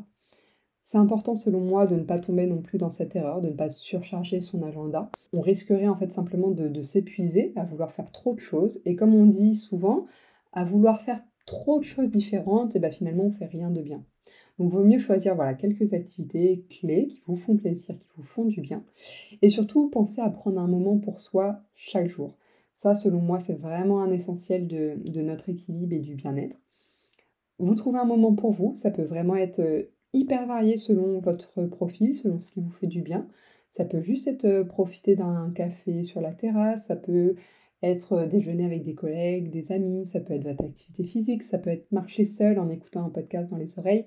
C'est 0.84 0.98
important 0.98 1.38
selon 1.38 1.62
moi 1.62 1.88
de 1.88 1.96
ne 1.96 2.04
pas 2.04 2.20
tomber 2.20 2.46
non 2.46 2.62
plus 2.62 2.78
dans 2.78 2.90
cette 2.90 3.16
erreur, 3.16 3.40
de 3.40 3.48
ne 3.48 3.54
pas 3.54 3.70
surcharger 3.70 4.42
son 4.42 4.64
agenda. 4.64 5.10
On 5.32 5.40
risquerait 5.40 5.88
en 5.88 5.96
fait 5.96 6.12
simplement 6.12 6.52
de, 6.52 6.82
s'épuiser 6.82 7.54
à 7.56 7.64
vouloir 7.64 7.90
faire 7.90 8.12
trop 8.12 8.34
de 8.34 8.42
choses 8.42 8.82
et 8.84 8.98
comme 8.98 9.16
on 9.16 9.28
dit 9.28 9.54
souvent, 9.54 10.06
à 10.52 10.66
vouloir 10.66 11.00
faire 11.00 11.22
trop 11.46 11.80
de 11.80 11.86
choses 11.86 12.10
différentes, 12.10 12.76
et 12.76 12.80
ben 12.80 12.92
finalement 12.92 13.28
on 13.28 13.32
fait 13.32 13.46
rien 13.46 13.72
de 13.72 13.82
bien. 13.82 14.04
Donc 14.60 14.74
vaut 14.74 14.84
mieux 14.84 15.00
choisir 15.00 15.36
voilà, 15.36 15.54
quelques 15.54 15.94
activités 15.94 16.66
clés 16.70 17.08
qui 17.08 17.22
vous 17.28 17.38
font 17.38 17.56
plaisir, 17.56 17.98
qui 17.98 18.10
vous 18.18 18.24
font 18.24 18.44
du 18.44 18.60
bien. 18.60 18.84
Et 19.42 19.48
surtout, 19.48 19.88
pensez 19.90 20.20
à 20.20 20.30
prendre 20.30 20.60
un 20.60 20.68
moment 20.68 20.98
pour 20.98 21.22
soi 21.22 21.62
chaque 21.74 22.08
jour. 22.08 22.36
Ça, 22.78 22.94
selon 22.94 23.22
moi, 23.22 23.40
c'est 23.40 23.56
vraiment 23.56 24.04
un 24.04 24.12
essentiel 24.12 24.68
de, 24.68 25.22
notre 25.24 25.50
équilibre 25.50 25.94
et 25.94 26.00
du 26.00 26.14
bien-être. 26.14 26.62
Vous 27.58 27.74
trouvez 27.74 27.98
un 27.98 28.06
moment 28.06 28.36
pour 28.36 28.52
vous, 28.52 28.76
ça 28.76 28.92
peut 28.92 29.02
vraiment 29.02 29.36
être 29.36 29.62
euh, 29.62 29.92
hyper 30.14 30.46
varié 30.46 30.78
selon 30.78 31.18
votre 31.18 31.66
profil, 31.66 32.16
selon 32.18 32.38
ce 32.38 32.52
qui 32.52 32.62
vous 32.62 32.70
fait 32.70 32.86
du 32.86 33.02
bien. 33.02 33.28
Ça 33.72 33.84
peut 33.84 34.02
juste 34.02 34.28
être 34.28 34.46
euh, 34.46 34.64
profiter 34.64 35.16
d'un 35.16 35.52
café 35.56 36.04
sur 36.04 36.22
la 36.22 36.34
terrasse, 36.34 36.86
ça 36.86 36.96
peut 36.96 37.34
être 37.82 38.14
euh, 38.14 38.28
déjeuner 38.28 38.66
avec 38.66 38.84
des 38.84 38.94
collègues, 38.94 39.50
des 39.50 39.72
amis, 39.72 40.06
ça 40.06 40.20
peut 40.20 40.36
être 40.36 40.44
votre 40.44 40.64
activité 40.64 41.04
physique, 41.04 41.42
ça 41.42 41.58
peut 41.58 41.72
être 41.72 41.92
marcher 41.92 42.26
seul 42.26 42.60
en 42.60 42.70
écoutant 42.70 43.04
un 43.04 43.10
podcast 43.10 43.50
dans 43.50 43.58
les 43.58 43.80
oreilles. 43.80 44.06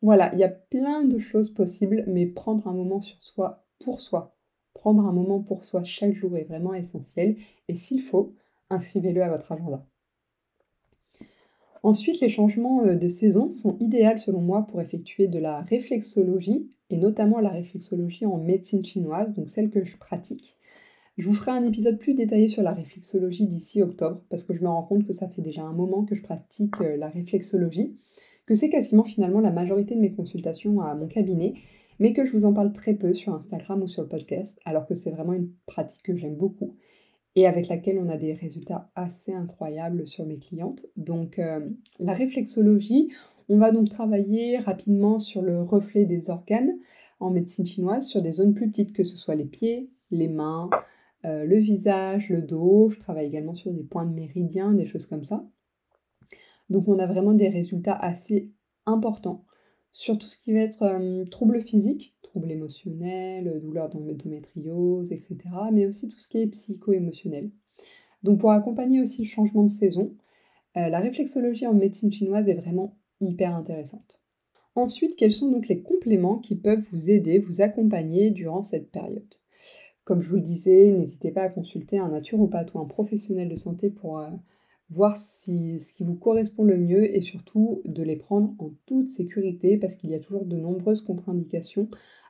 Voilà, 0.00 0.32
il 0.32 0.38
y 0.38 0.44
a 0.44 0.48
plein 0.48 1.02
de 1.02 1.18
choses 1.18 1.52
possibles, 1.52 2.04
mais 2.06 2.26
prendre 2.26 2.68
un 2.68 2.72
moment 2.72 3.00
sur 3.00 3.20
soi 3.20 3.66
pour 3.80 4.00
soi, 4.00 4.35
prendre 4.86 5.04
un 5.04 5.12
moment 5.12 5.40
pour 5.40 5.64
soi 5.64 5.82
chaque 5.82 6.14
jour 6.14 6.36
est 6.36 6.44
vraiment 6.44 6.72
essentiel, 6.72 7.34
et 7.66 7.74
s'il 7.74 8.00
faut, 8.00 8.34
inscrivez-le 8.70 9.20
à 9.20 9.28
votre 9.28 9.50
agenda. 9.50 9.84
Ensuite, 11.82 12.20
les 12.20 12.28
changements 12.28 12.84
euh, 12.84 12.94
de 12.94 13.08
saison 13.08 13.50
sont 13.50 13.76
idéaux 13.80 14.16
selon 14.16 14.40
moi 14.40 14.62
pour 14.62 14.80
effectuer 14.80 15.26
de 15.26 15.40
la 15.40 15.62
réflexologie, 15.62 16.70
et 16.90 16.98
notamment 16.98 17.40
la 17.40 17.50
réflexologie 17.50 18.26
en 18.26 18.38
médecine 18.38 18.84
chinoise, 18.84 19.34
donc 19.34 19.48
celle 19.48 19.70
que 19.70 19.82
je 19.82 19.96
pratique. 19.96 20.56
Je 21.18 21.26
vous 21.26 21.34
ferai 21.34 21.50
un 21.50 21.64
épisode 21.64 21.98
plus 21.98 22.14
détaillé 22.14 22.46
sur 22.46 22.62
la 22.62 22.72
réflexologie 22.72 23.48
d'ici 23.48 23.82
octobre, 23.82 24.20
parce 24.28 24.44
que 24.44 24.54
je 24.54 24.62
me 24.62 24.68
rends 24.68 24.84
compte 24.84 25.04
que 25.04 25.12
ça 25.12 25.28
fait 25.28 25.42
déjà 25.42 25.62
un 25.62 25.72
moment 25.72 26.04
que 26.04 26.14
je 26.14 26.22
pratique 26.22 26.80
euh, 26.80 26.96
la 26.96 27.08
réflexologie, 27.08 27.96
que 28.46 28.54
c'est 28.54 28.70
quasiment 28.70 29.02
finalement 29.02 29.40
la 29.40 29.50
majorité 29.50 29.96
de 29.96 30.00
mes 30.00 30.12
consultations 30.12 30.80
à 30.80 30.94
mon 30.94 31.08
cabinet, 31.08 31.54
mais 31.98 32.12
que 32.12 32.24
je 32.24 32.32
vous 32.32 32.44
en 32.44 32.52
parle 32.52 32.72
très 32.72 32.94
peu 32.94 33.14
sur 33.14 33.34
Instagram 33.34 33.82
ou 33.82 33.88
sur 33.88 34.02
le 34.02 34.08
podcast, 34.08 34.60
alors 34.64 34.86
que 34.86 34.94
c'est 34.94 35.10
vraiment 35.10 35.32
une 35.32 35.50
pratique 35.66 36.02
que 36.02 36.16
j'aime 36.16 36.36
beaucoup 36.36 36.76
et 37.36 37.46
avec 37.46 37.68
laquelle 37.68 37.98
on 37.98 38.08
a 38.08 38.16
des 38.16 38.32
résultats 38.32 38.90
assez 38.94 39.32
incroyables 39.32 40.06
sur 40.06 40.24
mes 40.26 40.38
clientes. 40.38 40.86
Donc 40.96 41.38
euh, 41.38 41.68
la 42.00 42.14
réflexologie, 42.14 43.12
on 43.48 43.58
va 43.58 43.70
donc 43.70 43.90
travailler 43.90 44.58
rapidement 44.58 45.18
sur 45.18 45.42
le 45.42 45.62
reflet 45.62 46.06
des 46.06 46.30
organes 46.30 46.72
en 47.20 47.30
médecine 47.30 47.66
chinoise 47.66 48.06
sur 48.06 48.22
des 48.22 48.32
zones 48.32 48.54
plus 48.54 48.70
petites, 48.70 48.92
que 48.92 49.04
ce 49.04 49.16
soit 49.16 49.34
les 49.34 49.44
pieds, 49.44 49.90
les 50.10 50.28
mains, 50.28 50.70
euh, 51.24 51.44
le 51.44 51.58
visage, 51.58 52.30
le 52.30 52.40
dos. 52.40 52.88
Je 52.88 53.00
travaille 53.00 53.26
également 53.26 53.54
sur 53.54 53.70
des 53.70 53.84
points 53.84 54.06
de 54.06 54.14
méridien, 54.14 54.72
des 54.72 54.86
choses 54.86 55.06
comme 55.06 55.22
ça. 55.22 55.46
Donc 56.70 56.88
on 56.88 56.98
a 56.98 57.06
vraiment 57.06 57.34
des 57.34 57.48
résultats 57.48 57.94
assez 57.94 58.50
importants 58.86 59.44
sur 59.96 60.18
tout 60.18 60.28
ce 60.28 60.36
qui 60.36 60.52
va 60.52 60.58
être 60.58 60.82
euh, 60.82 61.24
troubles 61.24 61.62
physiques, 61.62 62.14
troubles 62.20 62.52
émotionnels, 62.52 63.60
douleurs 63.62 63.88
d'endométriose, 63.88 65.10
etc. 65.10 65.38
Mais 65.72 65.86
aussi 65.86 66.06
tout 66.06 66.18
ce 66.18 66.28
qui 66.28 66.42
est 66.42 66.48
psycho-émotionnel. 66.48 67.48
Donc 68.22 68.38
pour 68.38 68.50
accompagner 68.50 69.00
aussi 69.00 69.22
le 69.22 69.26
changement 69.26 69.62
de 69.62 69.70
saison, 69.70 70.14
euh, 70.76 70.90
la 70.90 71.00
réflexologie 71.00 71.66
en 71.66 71.72
médecine 71.72 72.12
chinoise 72.12 72.46
est 72.46 72.54
vraiment 72.54 72.98
hyper 73.22 73.56
intéressante. 73.56 74.20
Ensuite, 74.74 75.16
quels 75.16 75.32
sont 75.32 75.50
donc 75.50 75.66
les 75.66 75.80
compléments 75.80 76.36
qui 76.36 76.56
peuvent 76.56 76.86
vous 76.92 77.08
aider, 77.08 77.38
vous 77.38 77.62
accompagner 77.62 78.30
durant 78.32 78.60
cette 78.60 78.90
période? 78.90 79.36
Comme 80.04 80.20
je 80.20 80.28
vous 80.28 80.36
le 80.36 80.42
disais, 80.42 80.90
n'hésitez 80.90 81.30
pas 81.30 81.44
à 81.44 81.48
consulter 81.48 81.98
un 81.98 82.10
naturopathe 82.10 82.74
ou 82.74 82.80
un 82.80 82.84
professionnel 82.84 83.48
de 83.48 83.56
santé 83.56 83.88
pour 83.88 84.18
euh, 84.18 84.28
voir 84.88 85.16
si, 85.16 85.80
ce 85.80 85.92
qui 85.92 86.04
vous 86.04 86.14
correspond 86.14 86.64
le 86.64 86.78
mieux 86.78 87.14
et 87.14 87.20
surtout 87.20 87.82
de 87.84 88.02
les 88.02 88.16
prendre 88.16 88.54
en 88.58 88.70
toute 88.86 89.08
sécurité 89.08 89.78
parce 89.78 89.96
qu'il 89.96 90.10
y 90.10 90.14
a 90.14 90.20
toujours 90.20 90.44
de 90.44 90.56
nombreuses 90.56 91.02
contre-indications 91.02 91.88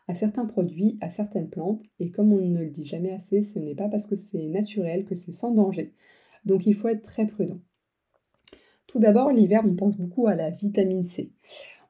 à 0.08 0.14
certains 0.14 0.46
produits, 0.46 0.96
à 1.00 1.10
certaines 1.10 1.50
plantes 1.50 1.82
et 2.00 2.10
comme 2.10 2.32
on 2.32 2.40
ne 2.40 2.60
le 2.60 2.70
dit 2.70 2.86
jamais 2.86 3.12
assez, 3.12 3.42
ce 3.42 3.58
n'est 3.58 3.74
pas 3.74 3.88
parce 3.88 4.06
que 4.06 4.16
c'est 4.16 4.46
naturel 4.46 5.04
que 5.04 5.14
c'est 5.14 5.32
sans 5.32 5.52
danger. 5.52 5.92
Donc 6.44 6.66
il 6.66 6.74
faut 6.74 6.88
être 6.88 7.02
très 7.02 7.26
prudent. 7.26 7.60
Tout 8.86 9.00
d'abord, 9.00 9.30
l'hiver, 9.30 9.62
on 9.66 9.74
pense 9.74 9.96
beaucoup 9.96 10.26
à 10.26 10.36
la 10.36 10.50
vitamine 10.50 11.02
C. 11.02 11.32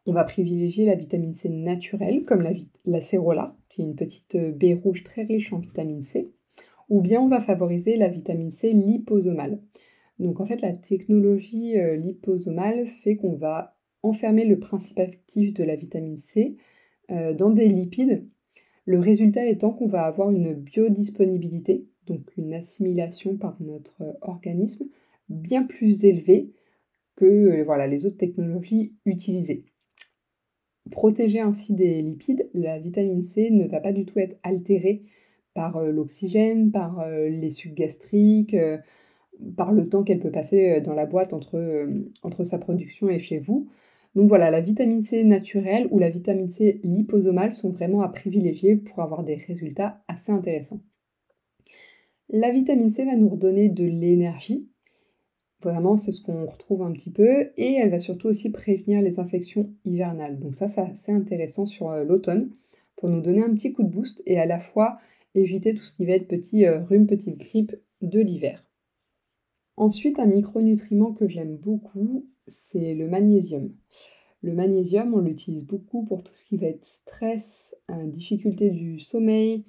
On 0.06 0.12
va 0.12 0.24
privilégier 0.24 0.86
la 0.86 0.94
vitamine 0.94 1.34
C 1.34 1.48
naturelle, 1.48 2.24
comme 2.24 2.42
la, 2.42 2.52
la 2.86 3.00
cérola, 3.00 3.54
qui 3.68 3.82
est 3.82 3.84
une 3.84 3.96
petite 3.96 4.34
euh, 4.34 4.52
baie 4.52 4.74
rouge 4.74 5.04
très 5.04 5.24
riche 5.24 5.52
en 5.52 5.58
vitamine 5.58 6.02
C, 6.02 6.32
ou 6.88 7.02
bien 7.02 7.20
on 7.20 7.28
va 7.28 7.40
favoriser 7.40 7.96
la 7.96 8.08
vitamine 8.08 8.50
C 8.50 8.72
liposomale. 8.72 9.60
Donc 10.18 10.40
en 10.40 10.46
fait, 10.46 10.60
la 10.62 10.72
technologie 10.72 11.78
euh, 11.78 11.96
liposomale 11.96 12.86
fait 12.86 13.16
qu'on 13.16 13.36
va 13.36 13.76
enfermer 14.02 14.44
le 14.44 14.58
principe 14.58 14.98
actif 14.98 15.52
de 15.52 15.64
la 15.64 15.76
vitamine 15.76 16.16
C 16.16 16.56
euh, 17.10 17.34
dans 17.34 17.50
des 17.50 17.68
lipides. 17.68 18.26
Le 18.84 19.00
résultat 19.00 19.46
étant 19.46 19.72
qu'on 19.72 19.88
va 19.88 20.02
avoir 20.04 20.30
une 20.30 20.54
biodisponibilité, 20.54 21.86
donc 22.06 22.22
une 22.36 22.54
assimilation 22.54 23.36
par 23.36 23.56
notre 23.60 24.16
organisme, 24.20 24.86
bien 25.28 25.64
plus 25.64 26.04
élevée 26.04 26.52
que 27.16 27.62
voilà, 27.64 27.86
les 27.86 28.06
autres 28.06 28.18
technologies 28.18 28.94
utilisées 29.04 29.64
protéger 30.90 31.40
ainsi 31.40 31.74
des 31.74 32.02
lipides, 32.02 32.48
la 32.54 32.78
vitamine 32.78 33.22
C 33.22 33.50
ne 33.50 33.66
va 33.66 33.80
pas 33.80 33.92
du 33.92 34.04
tout 34.04 34.18
être 34.18 34.36
altérée 34.42 35.02
par 35.54 35.76
euh, 35.76 35.90
l'oxygène, 35.90 36.70
par 36.70 37.00
euh, 37.00 37.28
les 37.28 37.50
sucs 37.50 37.74
gastriques, 37.74 38.54
euh, 38.54 38.78
par 39.56 39.72
le 39.72 39.88
temps 39.88 40.02
qu'elle 40.02 40.20
peut 40.20 40.30
passer 40.30 40.80
dans 40.80 40.94
la 40.94 41.06
boîte 41.06 41.32
entre, 41.32 41.88
entre 42.22 42.44
sa 42.44 42.58
production 42.58 43.08
et 43.08 43.18
chez 43.18 43.38
vous. 43.38 43.68
Donc 44.14 44.28
voilà, 44.28 44.50
la 44.50 44.60
vitamine 44.60 45.02
C 45.02 45.24
naturelle 45.24 45.88
ou 45.90 45.98
la 45.98 46.08
vitamine 46.08 46.48
C 46.48 46.80
liposomale 46.82 47.52
sont 47.52 47.70
vraiment 47.70 48.00
à 48.00 48.08
privilégier 48.08 48.76
pour 48.76 49.00
avoir 49.00 49.24
des 49.24 49.34
résultats 49.36 50.02
assez 50.08 50.32
intéressants. 50.32 50.80
La 52.30 52.50
vitamine 52.50 52.90
C 52.90 53.04
va 53.04 53.14
nous 53.14 53.28
redonner 53.28 53.68
de 53.68 53.84
l'énergie, 53.84 54.68
Vraiment, 55.62 55.96
c'est 55.96 56.12
ce 56.12 56.20
qu'on 56.20 56.46
retrouve 56.46 56.82
un 56.82 56.92
petit 56.92 57.10
peu. 57.10 57.50
Et 57.56 57.74
elle 57.74 57.90
va 57.90 57.98
surtout 57.98 58.28
aussi 58.28 58.50
prévenir 58.50 59.00
les 59.00 59.18
infections 59.18 59.72
hivernales. 59.84 60.38
Donc 60.38 60.54
ça, 60.54 60.68
c'est 60.68 60.80
assez 60.80 61.12
intéressant 61.12 61.66
sur 61.66 61.90
euh, 61.90 62.04
l'automne 62.04 62.50
pour 62.96 63.08
nous 63.08 63.20
donner 63.20 63.42
un 63.42 63.52
petit 63.54 63.72
coup 63.72 63.82
de 63.82 63.88
boost 63.88 64.22
et 64.26 64.38
à 64.38 64.46
la 64.46 64.58
fois 64.58 64.98
éviter 65.34 65.74
tout 65.74 65.84
ce 65.84 65.92
qui 65.92 66.06
va 66.06 66.12
être 66.12 66.28
petit 66.28 66.64
euh, 66.64 66.82
rhume, 66.82 67.06
petite 67.06 67.38
grippe 67.38 67.74
de 68.02 68.20
l'hiver. 68.20 68.65
Ensuite, 69.76 70.18
un 70.18 70.26
micronutriment 70.26 71.12
que 71.12 71.28
j'aime 71.28 71.56
beaucoup, 71.56 72.26
c'est 72.48 72.94
le 72.94 73.08
magnésium. 73.08 73.72
Le 74.42 74.54
magnésium, 74.54 75.12
on 75.14 75.20
l'utilise 75.20 75.64
beaucoup 75.64 76.04
pour 76.04 76.22
tout 76.22 76.32
ce 76.32 76.44
qui 76.44 76.56
va 76.56 76.68
être 76.68 76.84
stress, 76.84 77.76
euh, 77.90 78.06
difficulté 78.06 78.70
du 78.70 78.98
sommeil, 79.00 79.64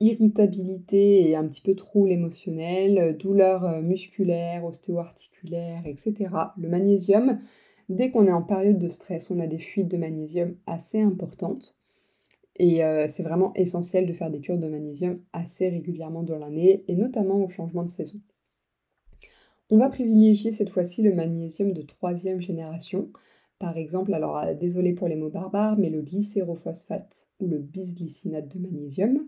irritabilité 0.00 1.28
et 1.28 1.36
un 1.36 1.46
petit 1.46 1.62
peu 1.62 1.74
trouble 1.74 2.12
émotionnel, 2.12 3.16
douleurs 3.16 3.64
euh, 3.64 3.82
musculaires, 3.82 4.64
ostéo-articulaires, 4.64 5.86
etc. 5.86 6.30
Le 6.58 6.68
magnésium, 6.68 7.38
dès 7.88 8.10
qu'on 8.10 8.26
est 8.26 8.32
en 8.32 8.42
période 8.42 8.78
de 8.78 8.88
stress, 8.88 9.30
on 9.30 9.40
a 9.40 9.46
des 9.46 9.58
fuites 9.58 9.88
de 9.88 9.96
magnésium 9.96 10.56
assez 10.66 11.00
importantes. 11.00 11.76
Et 12.56 12.84
euh, 12.84 13.06
c'est 13.08 13.22
vraiment 13.22 13.52
essentiel 13.54 14.06
de 14.06 14.12
faire 14.12 14.30
des 14.30 14.40
cures 14.40 14.58
de 14.58 14.68
magnésium 14.68 15.20
assez 15.32 15.68
régulièrement 15.68 16.22
dans 16.22 16.38
l'année, 16.38 16.84
et 16.88 16.96
notamment 16.96 17.42
au 17.42 17.48
changement 17.48 17.84
de 17.84 17.90
saison. 17.90 18.20
On 19.68 19.78
va 19.78 19.88
privilégier 19.88 20.52
cette 20.52 20.70
fois-ci 20.70 21.02
le 21.02 21.12
magnésium 21.12 21.72
de 21.72 21.82
troisième 21.82 22.40
génération. 22.40 23.10
Par 23.58 23.76
exemple, 23.76 24.14
alors 24.14 24.38
euh, 24.38 24.54
désolé 24.54 24.92
pour 24.92 25.08
les 25.08 25.16
mots 25.16 25.28
barbares, 25.28 25.76
mais 25.76 25.90
le 25.90 26.02
glycérophosphate 26.02 27.28
ou 27.40 27.48
le 27.48 27.58
bisglycinate 27.58 28.46
de 28.46 28.60
magnésium. 28.60 29.26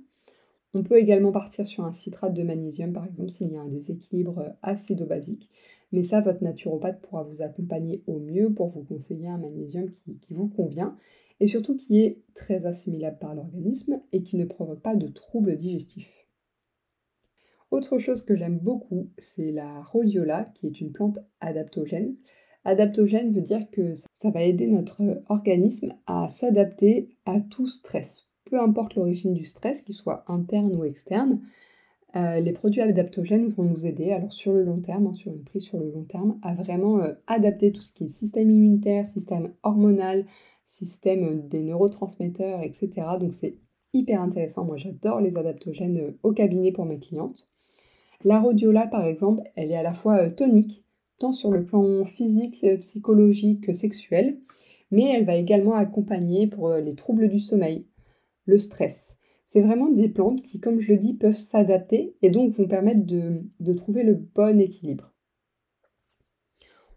On 0.75 0.85
peut 0.85 0.99
également 0.99 1.33
partir 1.33 1.66
sur 1.66 1.85
un 1.85 1.92
citrate 1.92 2.35
de 2.35 2.45
magnésium, 2.45 2.92
par 2.92 3.04
exemple, 3.04 3.30
s'il 3.30 3.50
y 3.50 3.57
a 3.57 3.62
un 3.62 3.68
déséquilibre 3.68 4.38
euh, 4.38 4.50
acido-basique. 4.62 5.50
Mais 5.90 6.04
ça, 6.04 6.21
votre 6.21 6.45
naturopathe 6.45 7.00
pourra 7.00 7.25
vous 7.25 7.42
accompagner 7.42 8.04
au 8.07 8.21
mieux 8.21 8.54
pour 8.54 8.68
vous 8.68 8.85
conseiller 8.85 9.26
un 9.26 9.38
magnésium 9.38 9.90
qui, 10.21 10.35
vous 10.35 10.47
convient 10.47 10.97
et 11.40 11.49
surtout 11.49 11.76
qui 11.76 12.00
est 12.00 12.23
très 12.35 12.64
assimilable 12.64 13.18
par 13.18 13.35
l'organisme 13.35 14.00
et 14.12 14.23
qui 14.23 14.37
ne 14.37 14.45
provoque 14.45 14.83
pas 14.83 14.95
de 14.95 15.09
troubles 15.09 15.57
digestifs. 15.57 16.27
Autre 17.70 17.98
chose 17.98 18.22
que 18.22 18.37
j'aime 18.37 18.58
beaucoup, 18.58 19.10
c'est 19.18 19.52
la 19.52 19.82
rhodiola, 19.82 20.50
qui 20.54 20.66
est 20.66 20.80
une 20.80 20.92
plante 20.92 21.18
adaptogène. 21.40 22.16
Adaptogène 22.64 23.32
veut 23.32 23.42
dire 23.42 23.70
que 23.70 23.94
ça 23.94 24.30
va 24.30 24.42
aider 24.42 24.66
notre 24.66 25.22
organisme 25.28 25.94
à 26.06 26.28
s'adapter 26.28 27.10
à 27.26 27.40
tout 27.40 27.68
stress, 27.68 28.30
peu 28.44 28.60
importe 28.60 28.94
l'origine 28.94 29.34
du 29.34 29.44
stress, 29.44 29.82
qu'il 29.82 29.94
soit 29.94 30.25
interne 30.28 30.75
ou 30.75 30.84
externe, 30.84 31.40
euh, 32.16 32.40
les 32.40 32.52
produits 32.52 32.80
adaptogènes 32.80 33.48
vont 33.48 33.64
nous 33.64 33.84
aider, 33.84 34.12
alors 34.12 34.32
sur 34.32 34.52
le 34.52 34.62
long 34.62 34.80
terme, 34.80 35.08
hein, 35.08 35.12
sur 35.12 35.30
une 35.30 35.44
prise 35.44 35.62
sur 35.62 35.78
le 35.78 35.90
long 35.90 36.04
terme, 36.04 36.38
à 36.42 36.54
vraiment 36.54 37.00
euh, 37.00 37.12
adapter 37.26 37.70
tout 37.70 37.82
ce 37.82 37.92
qui 37.92 38.04
est 38.04 38.08
système 38.08 38.50
immunitaire, 38.50 39.06
système 39.06 39.52
hormonal, 39.62 40.25
système 40.64 41.25
euh, 41.25 41.34
des 41.34 41.62
neurotransmetteurs, 41.62 42.62
etc. 42.62 42.90
Donc 43.20 43.34
c'est 43.34 43.58
hyper 43.92 44.22
intéressant. 44.22 44.64
Moi 44.64 44.78
j'adore 44.78 45.20
les 45.20 45.37
adaptogènes 45.37 46.14
au 46.22 46.32
cabinet 46.32 46.72
pour 46.72 46.87
mes 46.87 46.98
clientes. 46.98 47.46
La 48.25 48.40
rhodiola 48.40 48.87
par 48.87 49.06
exemple, 49.06 49.42
elle 49.54 49.70
est 49.70 49.76
à 49.76 49.82
la 49.82 49.92
fois 49.92 50.28
tonique, 50.30 50.84
tant 51.18 51.32
sur 51.32 51.50
le 51.50 51.64
plan 51.64 52.04
physique, 52.04 52.66
psychologique 52.80 53.66
que 53.66 53.72
sexuel, 53.72 54.38
mais 54.90 55.04
elle 55.04 55.25
va 55.25 55.37
également 55.37 55.75
accompagner 55.75 56.46
pour 56.46 56.70
les 56.75 56.94
troubles 56.94 57.28
du 57.28 57.38
sommeil, 57.38 57.87
le 58.46 58.58
stress. 58.58 59.18
C'est 59.44 59.62
vraiment 59.62 59.88
des 59.88 60.10
plantes 60.10 60.42
qui, 60.42 60.60
comme 60.60 60.78
je 60.78 60.92
le 60.92 60.98
dis, 60.98 61.14
peuvent 61.14 61.37
s'adapter 61.37 62.14
et 62.20 62.28
donc 62.28 62.52
vont 62.52 62.68
permettre 62.68 63.06
de, 63.06 63.72
trouver 63.72 64.02
le 64.02 64.12
bon 64.12 64.60
équilibre. 64.60 65.14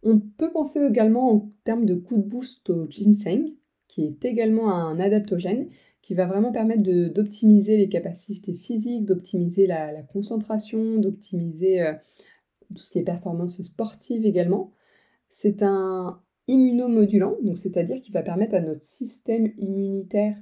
On 0.03 0.19
peut 0.19 0.51
penser 0.51 0.85
également 0.85 1.31
en 1.31 1.51
termes 1.63 1.85
de 1.85 1.95
coup 1.95 2.17
de 2.17 2.23
boost 2.23 2.69
au 2.69 2.89
ginseng, 2.89 3.53
qui 3.87 4.03
est 4.03 4.25
également 4.25 4.73
un 4.73 4.99
adaptogène, 4.99 5.69
qui 6.01 6.15
va 6.15 6.25
vraiment 6.25 6.51
permettre 6.51 6.83
d'optimiser 7.09 7.77
les 7.77 7.89
capacités 7.89 8.53
physiques, 8.53 9.05
d'optimiser 9.05 9.67
la, 9.67 10.01
concentration, 10.03 10.97
d'optimiser 10.97 11.81
euh, 11.81 11.93
tout 12.75 12.81
ce 12.81 12.91
qui 12.91 12.99
est 12.99 13.03
performance 13.03 13.61
sportive 13.61 14.25
également. 14.25 14.71
C'est 15.27 15.61
un 15.61 16.19
immunomodulant, 16.47 17.37
donc 17.43 17.57
c'est-à-dire 17.57 18.01
qui 18.01 18.11
va 18.11 18.23
permettre 18.23 18.55
à 18.55 18.61
notre 18.61 18.81
système 18.81 19.51
immunitaire 19.57 20.35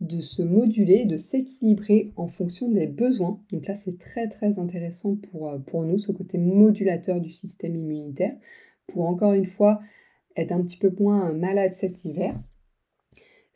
de 0.00 0.20
se 0.20 0.42
moduler, 0.42 1.04
de 1.04 1.16
s'équilibrer 1.16 2.12
en 2.16 2.26
fonction 2.26 2.68
des 2.70 2.86
besoins. 2.86 3.40
Donc 3.52 3.66
là, 3.66 3.74
c'est 3.74 3.98
très 3.98 4.28
très 4.28 4.58
intéressant 4.58 5.16
pour, 5.16 5.48
euh, 5.48 5.58
pour 5.58 5.84
nous, 5.84 5.98
ce 5.98 6.12
côté 6.12 6.38
modulateur 6.38 7.20
du 7.20 7.30
système 7.30 7.76
immunitaire, 7.76 8.36
pour 8.86 9.06
encore 9.06 9.34
une 9.34 9.46
fois 9.46 9.80
être 10.36 10.52
un 10.52 10.62
petit 10.62 10.76
peu 10.76 10.92
moins 10.98 11.32
malade 11.32 11.72
cet 11.72 12.04
hiver. 12.04 12.38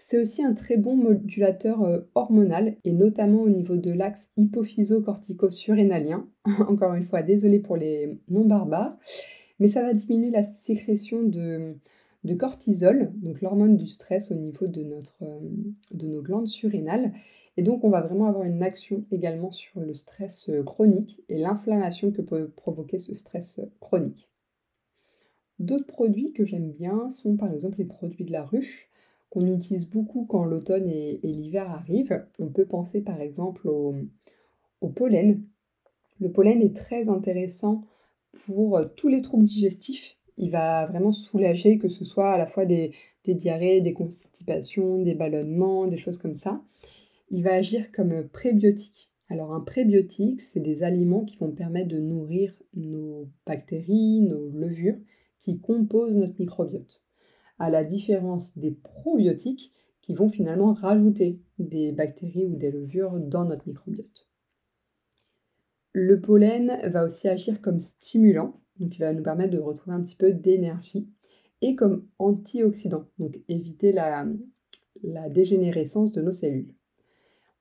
C'est 0.00 0.21
aussi 0.21 0.45
un 0.45 0.55
très 0.55 0.76
bon 0.76 0.95
modulateur 0.97 1.83
euh, 1.83 2.00
hormonal 2.14 2.76
et 2.85 2.93
notamment 2.93 3.43
au 3.43 3.49
niveau 3.49 3.76
de 3.76 3.90
l'axe 3.90 4.31
hypophyso-cortico-surrénalien. 4.37 6.28
Encore 6.69 6.95
une 6.95 7.02
fois, 7.02 7.23
désolé 7.23 7.59
pour 7.59 7.76
les 7.76 8.17
non 8.28 8.45
barbares, 8.45 8.97
mais 9.59 9.67
ça 9.67 9.83
va 9.83 9.95
diminuer 9.95 10.31
la 10.31 10.45
sécrétion 10.45 11.25
de, 11.25 11.75
cortisol, 12.38 13.11
donc 13.17 13.40
l'hormone 13.43 13.76
du 13.76 13.88
stress 13.88 14.31
au 14.31 14.37
niveau 14.37 14.67
euh, 14.67 15.40
de 15.90 16.07
nos 16.07 16.23
glandes 16.23 16.47
surrénales. 16.47 17.12
Et 17.57 17.62
donc 17.62 17.83
on 17.83 17.90
va 17.90 18.00
vraiment 18.00 18.26
avoir 18.26 18.45
une 18.45 18.62
action 18.62 19.05
également 19.11 19.50
sur 19.50 19.81
le 19.81 19.95
stress 19.95 20.49
euh, 20.49 20.62
chronique 20.62 21.21
et 21.28 21.38
l'inflammation 21.38 22.12
que 22.12 22.23
peut 22.23 22.50
provoquer 22.50 23.00
ce 23.00 23.14
stress 23.14 23.61
chronique. 23.81 24.31
D'autres 25.59 25.87
produits 25.87 26.33
que 26.33 26.47
j'aime 26.47 26.71
bien 26.71 27.11
sont 27.11 27.37
par 27.37 27.52
exemple 27.52 27.78
les 27.78 27.85
produits 27.85 28.25
de 28.25 28.31
la 28.31 28.45
ruche 28.45 28.88
qu'on 29.30 29.47
utilise 29.47 29.88
beaucoup 29.88 30.25
quand 30.26 30.44
l'automne 30.44 30.87
et, 30.87 31.20
l'hiver 31.23 31.70
arrivent. 31.70 32.26
On 32.38 32.49
peut 32.49 32.66
penser 32.66 33.00
par 33.00 33.20
exemple 33.20 33.68
au, 33.68 33.94
pollen. 34.94 35.42
Le 36.20 36.32
pollen 36.32 36.62
est 36.62 36.75
très 36.75 37.08
intéressant 37.08 37.85
pour 38.47 38.76
euh, 38.76 38.87
tous 38.97 39.08
les 39.08 39.23
troubles 39.23 39.44
digestifs. 39.44 40.16
Il 40.37 40.50
va 40.50 40.87
vraiment 40.87 41.12
soulager, 41.12 41.78
que 41.78 41.88
ce 41.88 42.04
soit 42.04 42.30
à 42.30 42.38
la 42.38 42.47
fois 42.47 42.64
des, 42.64 42.92
diarrhées, 43.26 43.80
des 43.80 43.92
constipations, 43.92 45.02
des 45.02 45.14
ballonnements, 45.14 45.87
des 45.87 45.99
choses 45.99 46.16
comme 46.18 46.37
ça. 46.37 46.62
Il 47.30 47.42
va 47.42 47.54
agir 47.54 47.92
comme 47.92 48.26
prébiotique. 48.28 49.11
Alors 49.28 49.52
un 49.52 49.61
prébiotique, 49.61 50.40
c'est 50.40 50.61
des 50.61 50.82
aliments 50.82 51.25
qui 51.25 51.37
vont 51.37 51.50
permettre 51.50 51.88
de 51.88 51.99
nourrir 51.99 52.54
nos 52.75 53.28
bactéries, 53.47 54.23
nos 54.23 54.49
levures 54.49 54.97
qui 55.42 55.58
composent 55.58 56.16
notre 56.16 56.38
microbiote 56.38 57.02
à 57.58 57.70
la 57.70 57.84
différence 57.84 58.56
des 58.56 58.70
probiotiques 58.70 59.72
qui 60.00 60.14
vont 60.14 60.30
finalement 60.30 60.72
rajouter 60.72 61.40
des 61.58 61.92
bactéries 61.92 62.46
ou 62.46 62.56
des 62.56 62.70
levures 62.70 63.18
dans 63.18 63.44
notre 63.44 63.68
microbiote. 63.68 64.28
Le 65.92 66.20
pollen 66.20 66.80
va 66.90 67.04
aussi 67.04 67.28
agir 67.28 67.60
comme 67.60 67.80
stimulant, 67.80 68.60
donc 68.78 68.94
il 68.96 69.00
va 69.00 69.12
nous 69.12 69.22
permettre 69.22 69.52
de 69.52 69.58
retrouver 69.58 69.96
un 69.96 70.00
petit 70.00 70.16
peu 70.16 70.32
d'énergie, 70.32 71.08
et 71.60 71.74
comme 71.74 72.06
antioxydant, 72.18 73.06
donc 73.18 73.40
éviter 73.48 73.92
la, 73.92 74.26
la 75.02 75.28
dégénérescence 75.28 76.12
de 76.12 76.22
nos 76.22 76.32
cellules. 76.32 76.72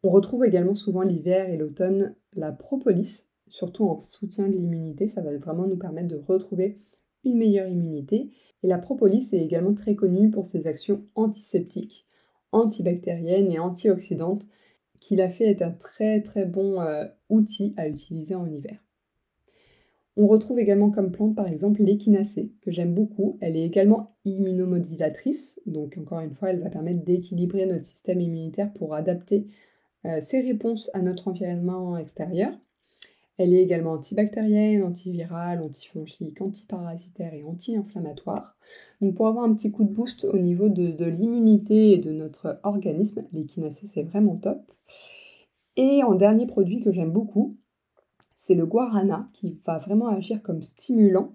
On 0.03 0.09
retrouve 0.09 0.45
également 0.45 0.75
souvent 0.75 1.01
l'hiver 1.01 1.49
et 1.49 1.57
l'automne 1.57 2.15
la 2.33 2.51
propolis, 2.51 3.27
surtout 3.49 3.85
en 3.85 3.99
soutien 3.99 4.47
de 4.47 4.53
l'immunité, 4.53 5.07
ça 5.07 5.21
va 5.21 5.35
vraiment 5.37 5.67
nous 5.67 5.77
permettre 5.77 6.09
de 6.09 6.17
retrouver 6.17 6.79
meilleure 7.35 7.67
immunité. 7.67 8.31
Et 8.63 8.67
la 8.67 8.77
propolis 8.77 9.33
est 9.33 9.43
également 9.43 9.73
très 9.73 9.95
connue 9.95 10.29
pour 10.29 10.47
ses 10.47 10.67
actions 10.67 11.03
antiseptiques, 11.15 12.07
antibactériennes 12.51 13.51
et 13.51 13.59
antioxydantes, 13.59 14.47
qui 14.99 15.15
l'a 15.15 15.29
fait 15.29 15.45
être 15.45 15.61
un 15.61 15.71
très 15.71 16.21
très 16.21 16.45
bon 16.45 16.81
euh, 16.81 17.05
outil 17.29 17.73
à 17.77 17.87
utiliser 17.87 18.35
en 18.35 18.47
hiver. 18.47 18.83
On 20.19 20.25
retrouve 20.25 20.57
également 20.57 20.89
comme 20.89 21.11
plante 21.11 21.35
par 21.35 21.47
exemple 21.47 21.83
l'échinacée, 21.83 22.51
que 22.61 22.71
j'aime 22.71 22.95
beaucoup. 22.95 23.37
Elle 23.39 23.55
est 23.55 23.65
également 23.65 24.17
immunomodulatrice, 24.25 25.59
donc 25.67 25.95
encore 25.99 26.21
une 26.21 26.33
fois, 26.33 26.49
elle 26.49 26.59
va 26.59 26.71
permettre 26.71 27.03
d'équilibrer 27.03 27.67
notre 27.67 27.85
système 27.85 28.19
immunitaire 28.19 28.73
pour 28.73 28.95
adapter 28.95 29.45
euh, 30.05 30.19
ses 30.19 30.41
réponses 30.41 30.89
à 30.95 31.03
notre 31.03 31.27
environnement 31.27 31.97
extérieur. 31.97 32.51
Elle 33.37 33.53
est 33.53 33.61
également 33.61 33.93
antibactérienne, 33.93 34.83
antivirale, 34.83 35.61
antifongique, 35.61 36.41
antiparasitaire 36.41 37.33
et 37.35 37.43
anti-inflammatoire. 37.43 38.57
Donc 38.99 39.15
pour 39.15 39.27
avoir 39.27 39.45
un 39.45 39.53
petit 39.53 39.71
coup 39.71 39.83
de 39.83 39.93
boost 39.93 40.25
au 40.25 40.39
niveau 40.39 40.69
de, 40.69 41.05
l'immunité 41.05 41.93
et 41.93 41.97
de 41.99 42.11
notre 42.11 42.59
organisme, 42.63 43.25
l'échinacée 43.33 43.85
c'est 43.85 44.03
vraiment 44.03 44.37
top. 44.37 44.59
Et 45.75 46.03
en 46.03 46.15
dernier 46.15 46.47
produit 46.47 46.81
que 46.81 46.91
j'aime 46.91 47.11
beaucoup, 47.11 47.57
c'est 48.35 48.55
le 48.55 48.65
guarana 48.65 49.29
qui 49.33 49.59
va 49.65 49.77
vraiment 49.77 50.07
agir 50.07 50.41
comme 50.41 50.63
stimulant. 50.63 51.33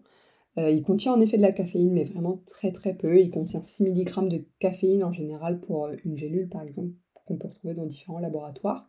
Euh, 0.58 0.70
il 0.70 0.82
contient 0.82 1.12
en 1.12 1.20
effet 1.20 1.36
de 1.36 1.42
la 1.42 1.52
caféine, 1.52 1.92
mais 1.92 2.04
vraiment 2.04 2.42
très 2.46 2.72
très 2.72 2.94
peu. 2.94 3.20
Il 3.20 3.30
contient 3.30 3.62
6 3.62 3.84
mg 3.84 4.28
de 4.28 4.44
caféine 4.58 5.04
en 5.04 5.12
général 5.12 5.60
pour 5.60 5.88
une 6.04 6.16
gélule 6.16 6.48
par 6.48 6.62
exemple 6.62 6.90
qu'on 7.26 7.36
peut 7.36 7.48
retrouver 7.48 7.74
dans 7.74 7.86
différents 7.86 8.18
laboratoires. 8.18 8.88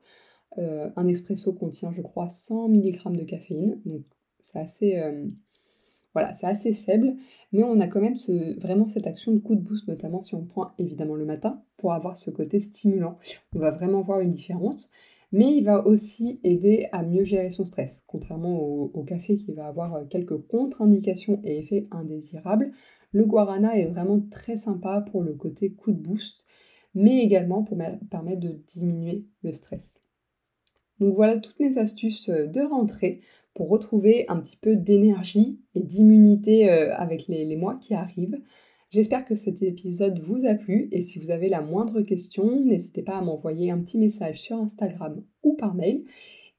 Euh, 0.58 0.90
un 0.96 1.08
espresso 1.08 1.54
contient, 1.54 1.92
je 1.92 2.02
crois, 2.02 2.30
100 2.30 2.70
mg 2.70 3.18
de 3.18 3.24
caféine, 3.24 3.82
donc 3.86 4.04
c'est 4.40 4.60
assez, 4.60 4.98
euh, 4.98 5.28
voilà, 6.14 6.34
c'est 6.34 6.48
assez 6.48 6.74
faible, 6.74 7.16
mais 7.52 7.64
on 7.64 7.80
a 7.80 7.88
quand 7.88 8.02
même 8.02 8.18
vraiment 8.60 8.86
cette 8.86 9.08
action 9.08 9.32
de 9.32 9.40
coup 9.40 9.56
de 9.56 9.62
boost, 9.62 9.88
notamment 9.88 10.22
si 10.22 10.36
on 10.36 10.44
prend 10.44 10.72
évidemment 10.78 11.16
le 11.16 11.26
matin, 11.26 11.64
pour 11.78 11.94
avoir 11.94 12.18
ce 12.18 12.30
côté 12.30 12.60
stimulant. 12.60 13.18
On 13.56 13.60
va 13.60 13.72
vraiment 13.72 14.02
voir 14.02 14.20
une 14.20 14.30
différence, 14.30 14.92
mais 15.32 15.52
il 15.52 15.64
va 15.64 15.86
aussi 15.88 16.40
aider 16.44 16.88
à 16.92 17.02
mieux 17.02 17.24
gérer 17.24 17.50
son 17.50 17.66
stress, 17.66 18.04
contrairement 18.06 18.60
au, 18.62 19.04
café 19.04 19.38
qui 19.38 19.52
va 19.54 19.66
avoir 19.66 19.96
euh, 19.96 20.06
quelques 20.06 20.38
contre-indications 20.38 21.42
et 21.44 21.58
effets 21.58 21.88
indésirables. 21.90 22.72
Le 23.12 23.26
guarana 23.26 23.78
est 23.78 23.88
vraiment 23.88 24.20
très 24.20 24.58
sympa 24.58 25.02
pour 25.12 25.24
le 25.24 25.34
côté 25.34 25.72
coup 25.72 25.92
de 25.92 25.98
boost, 25.98 26.46
mais 26.94 27.24
également 27.24 27.64
pour 27.64 27.78
permettre 28.12 28.42
de 28.42 28.60
diminuer 28.68 29.26
le 29.42 29.52
stress. 29.54 30.04
Donc 31.04 31.16
voilà 31.16 31.38
toutes 31.38 31.60
mes 31.60 31.78
astuces 31.80 32.30
euh, 32.30 32.48
de 32.48 32.62
rentrée 32.62 33.20
pour 33.54 33.68
retrouver 33.68 34.24
un 34.30 34.40
petit 34.40 34.56
peu 34.56 34.78
d'énergie 34.78 35.60
et 35.76 35.82
d'immunité 35.82 36.70
euh, 36.70 36.96
avec 36.96 37.28
les, 37.28 37.58
mois 37.58 37.76
qui 37.76 37.94
arrivent. 37.94 38.40
J'espère 38.90 39.26
que 39.26 39.36
cet 39.36 39.62
épisode 39.62 40.20
vous 40.20 40.46
a 40.46 40.54
plu 40.54 40.88
et 40.94 41.02
si 41.02 41.20
vous 41.20 41.30
avez 41.30 41.50
la 41.50 41.60
moindre 41.60 42.02
question, 42.04 42.64
n'hésitez 42.64 43.02
pas 43.02 43.18
à 43.18 43.22
m'envoyer 43.22 43.70
un 43.70 43.80
petit 43.80 43.98
message 43.98 44.40
sur 44.40 44.56
Instagram 44.56 45.22
ou 45.44 45.54
par 45.54 45.76
mail 45.76 46.06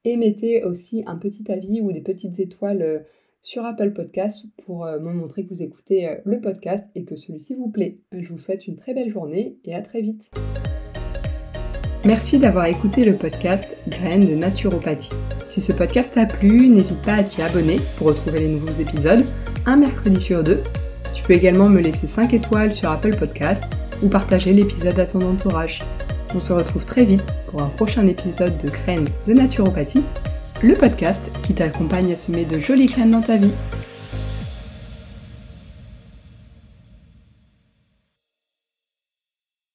et 0.04 0.18
mettez 0.18 0.62
aussi 0.62 1.04
un 1.06 1.16
petit 1.16 1.50
avis 1.50 1.80
ou 1.80 1.90
des 1.90 2.02
petites 2.02 2.38
étoiles 2.38 2.82
euh, 2.82 2.98
sur 3.40 3.64
Apple 3.64 3.94
Podcast 3.94 4.44
pour 4.66 4.84
me 4.86 5.12
montrer 5.12 5.44
que 5.44 5.50
vous 5.50 5.62
écoutez 5.62 6.16
le 6.24 6.40
podcast 6.40 6.90
et 6.94 7.04
que 7.04 7.14
celui-ci 7.14 7.54
vous 7.54 7.70
plaît. 7.70 7.98
Je 8.10 8.26
vous 8.30 8.38
souhaite 8.38 8.66
une 8.66 8.76
très 8.76 8.94
belle 8.94 9.10
journée 9.10 9.58
et 9.64 9.74
à 9.74 9.82
très 9.82 10.00
vite. 10.00 10.30
Merci 12.04 12.38
d'avoir 12.38 12.66
écouté 12.66 13.02
le 13.06 13.16
podcast 13.16 13.78
Graines 13.88 14.26
de 14.26 14.34
naturopathie. 14.34 15.08
Si 15.46 15.62
ce 15.62 15.72
podcast 15.72 16.10
t'a 16.12 16.26
plu, 16.26 16.68
n'hésite 16.68 17.00
pas 17.00 17.14
à 17.14 17.22
t'y 17.22 17.40
abonner 17.40 17.80
pour 17.96 18.08
retrouver 18.08 18.40
les 18.40 18.48
nouveaux 18.48 18.78
épisodes 18.78 19.24
un 19.64 19.76
mercredi 19.76 20.20
sur 20.20 20.44
deux. 20.44 20.62
Tu 21.14 21.22
peux 21.22 21.32
également 21.32 21.70
me 21.70 21.80
laisser 21.80 22.06
5 22.06 22.34
étoiles 22.34 22.72
sur 22.72 22.90
Apple 22.90 23.16
Podcast 23.16 23.64
ou 24.02 24.08
partager 24.08 24.52
l'épisode 24.52 25.00
à 25.00 25.06
ton 25.06 25.22
entourage. 25.22 25.80
On 26.34 26.38
se 26.38 26.52
retrouve 26.52 26.84
très 26.84 27.06
vite 27.06 27.34
pour 27.46 27.62
un 27.62 27.68
prochain 27.68 28.06
épisode 28.06 28.58
de 28.62 28.68
Graines 28.68 29.08
de 29.26 29.32
naturopathie, 29.32 30.04
le 30.62 30.74
podcast 30.74 31.22
qui 31.42 31.54
t'accompagne 31.54 32.12
à 32.12 32.16
semer 32.16 32.44
de 32.44 32.58
jolies 32.58 32.86
graines 32.86 33.12
dans 33.12 33.22
ta 33.22 33.38
vie. 33.38 33.54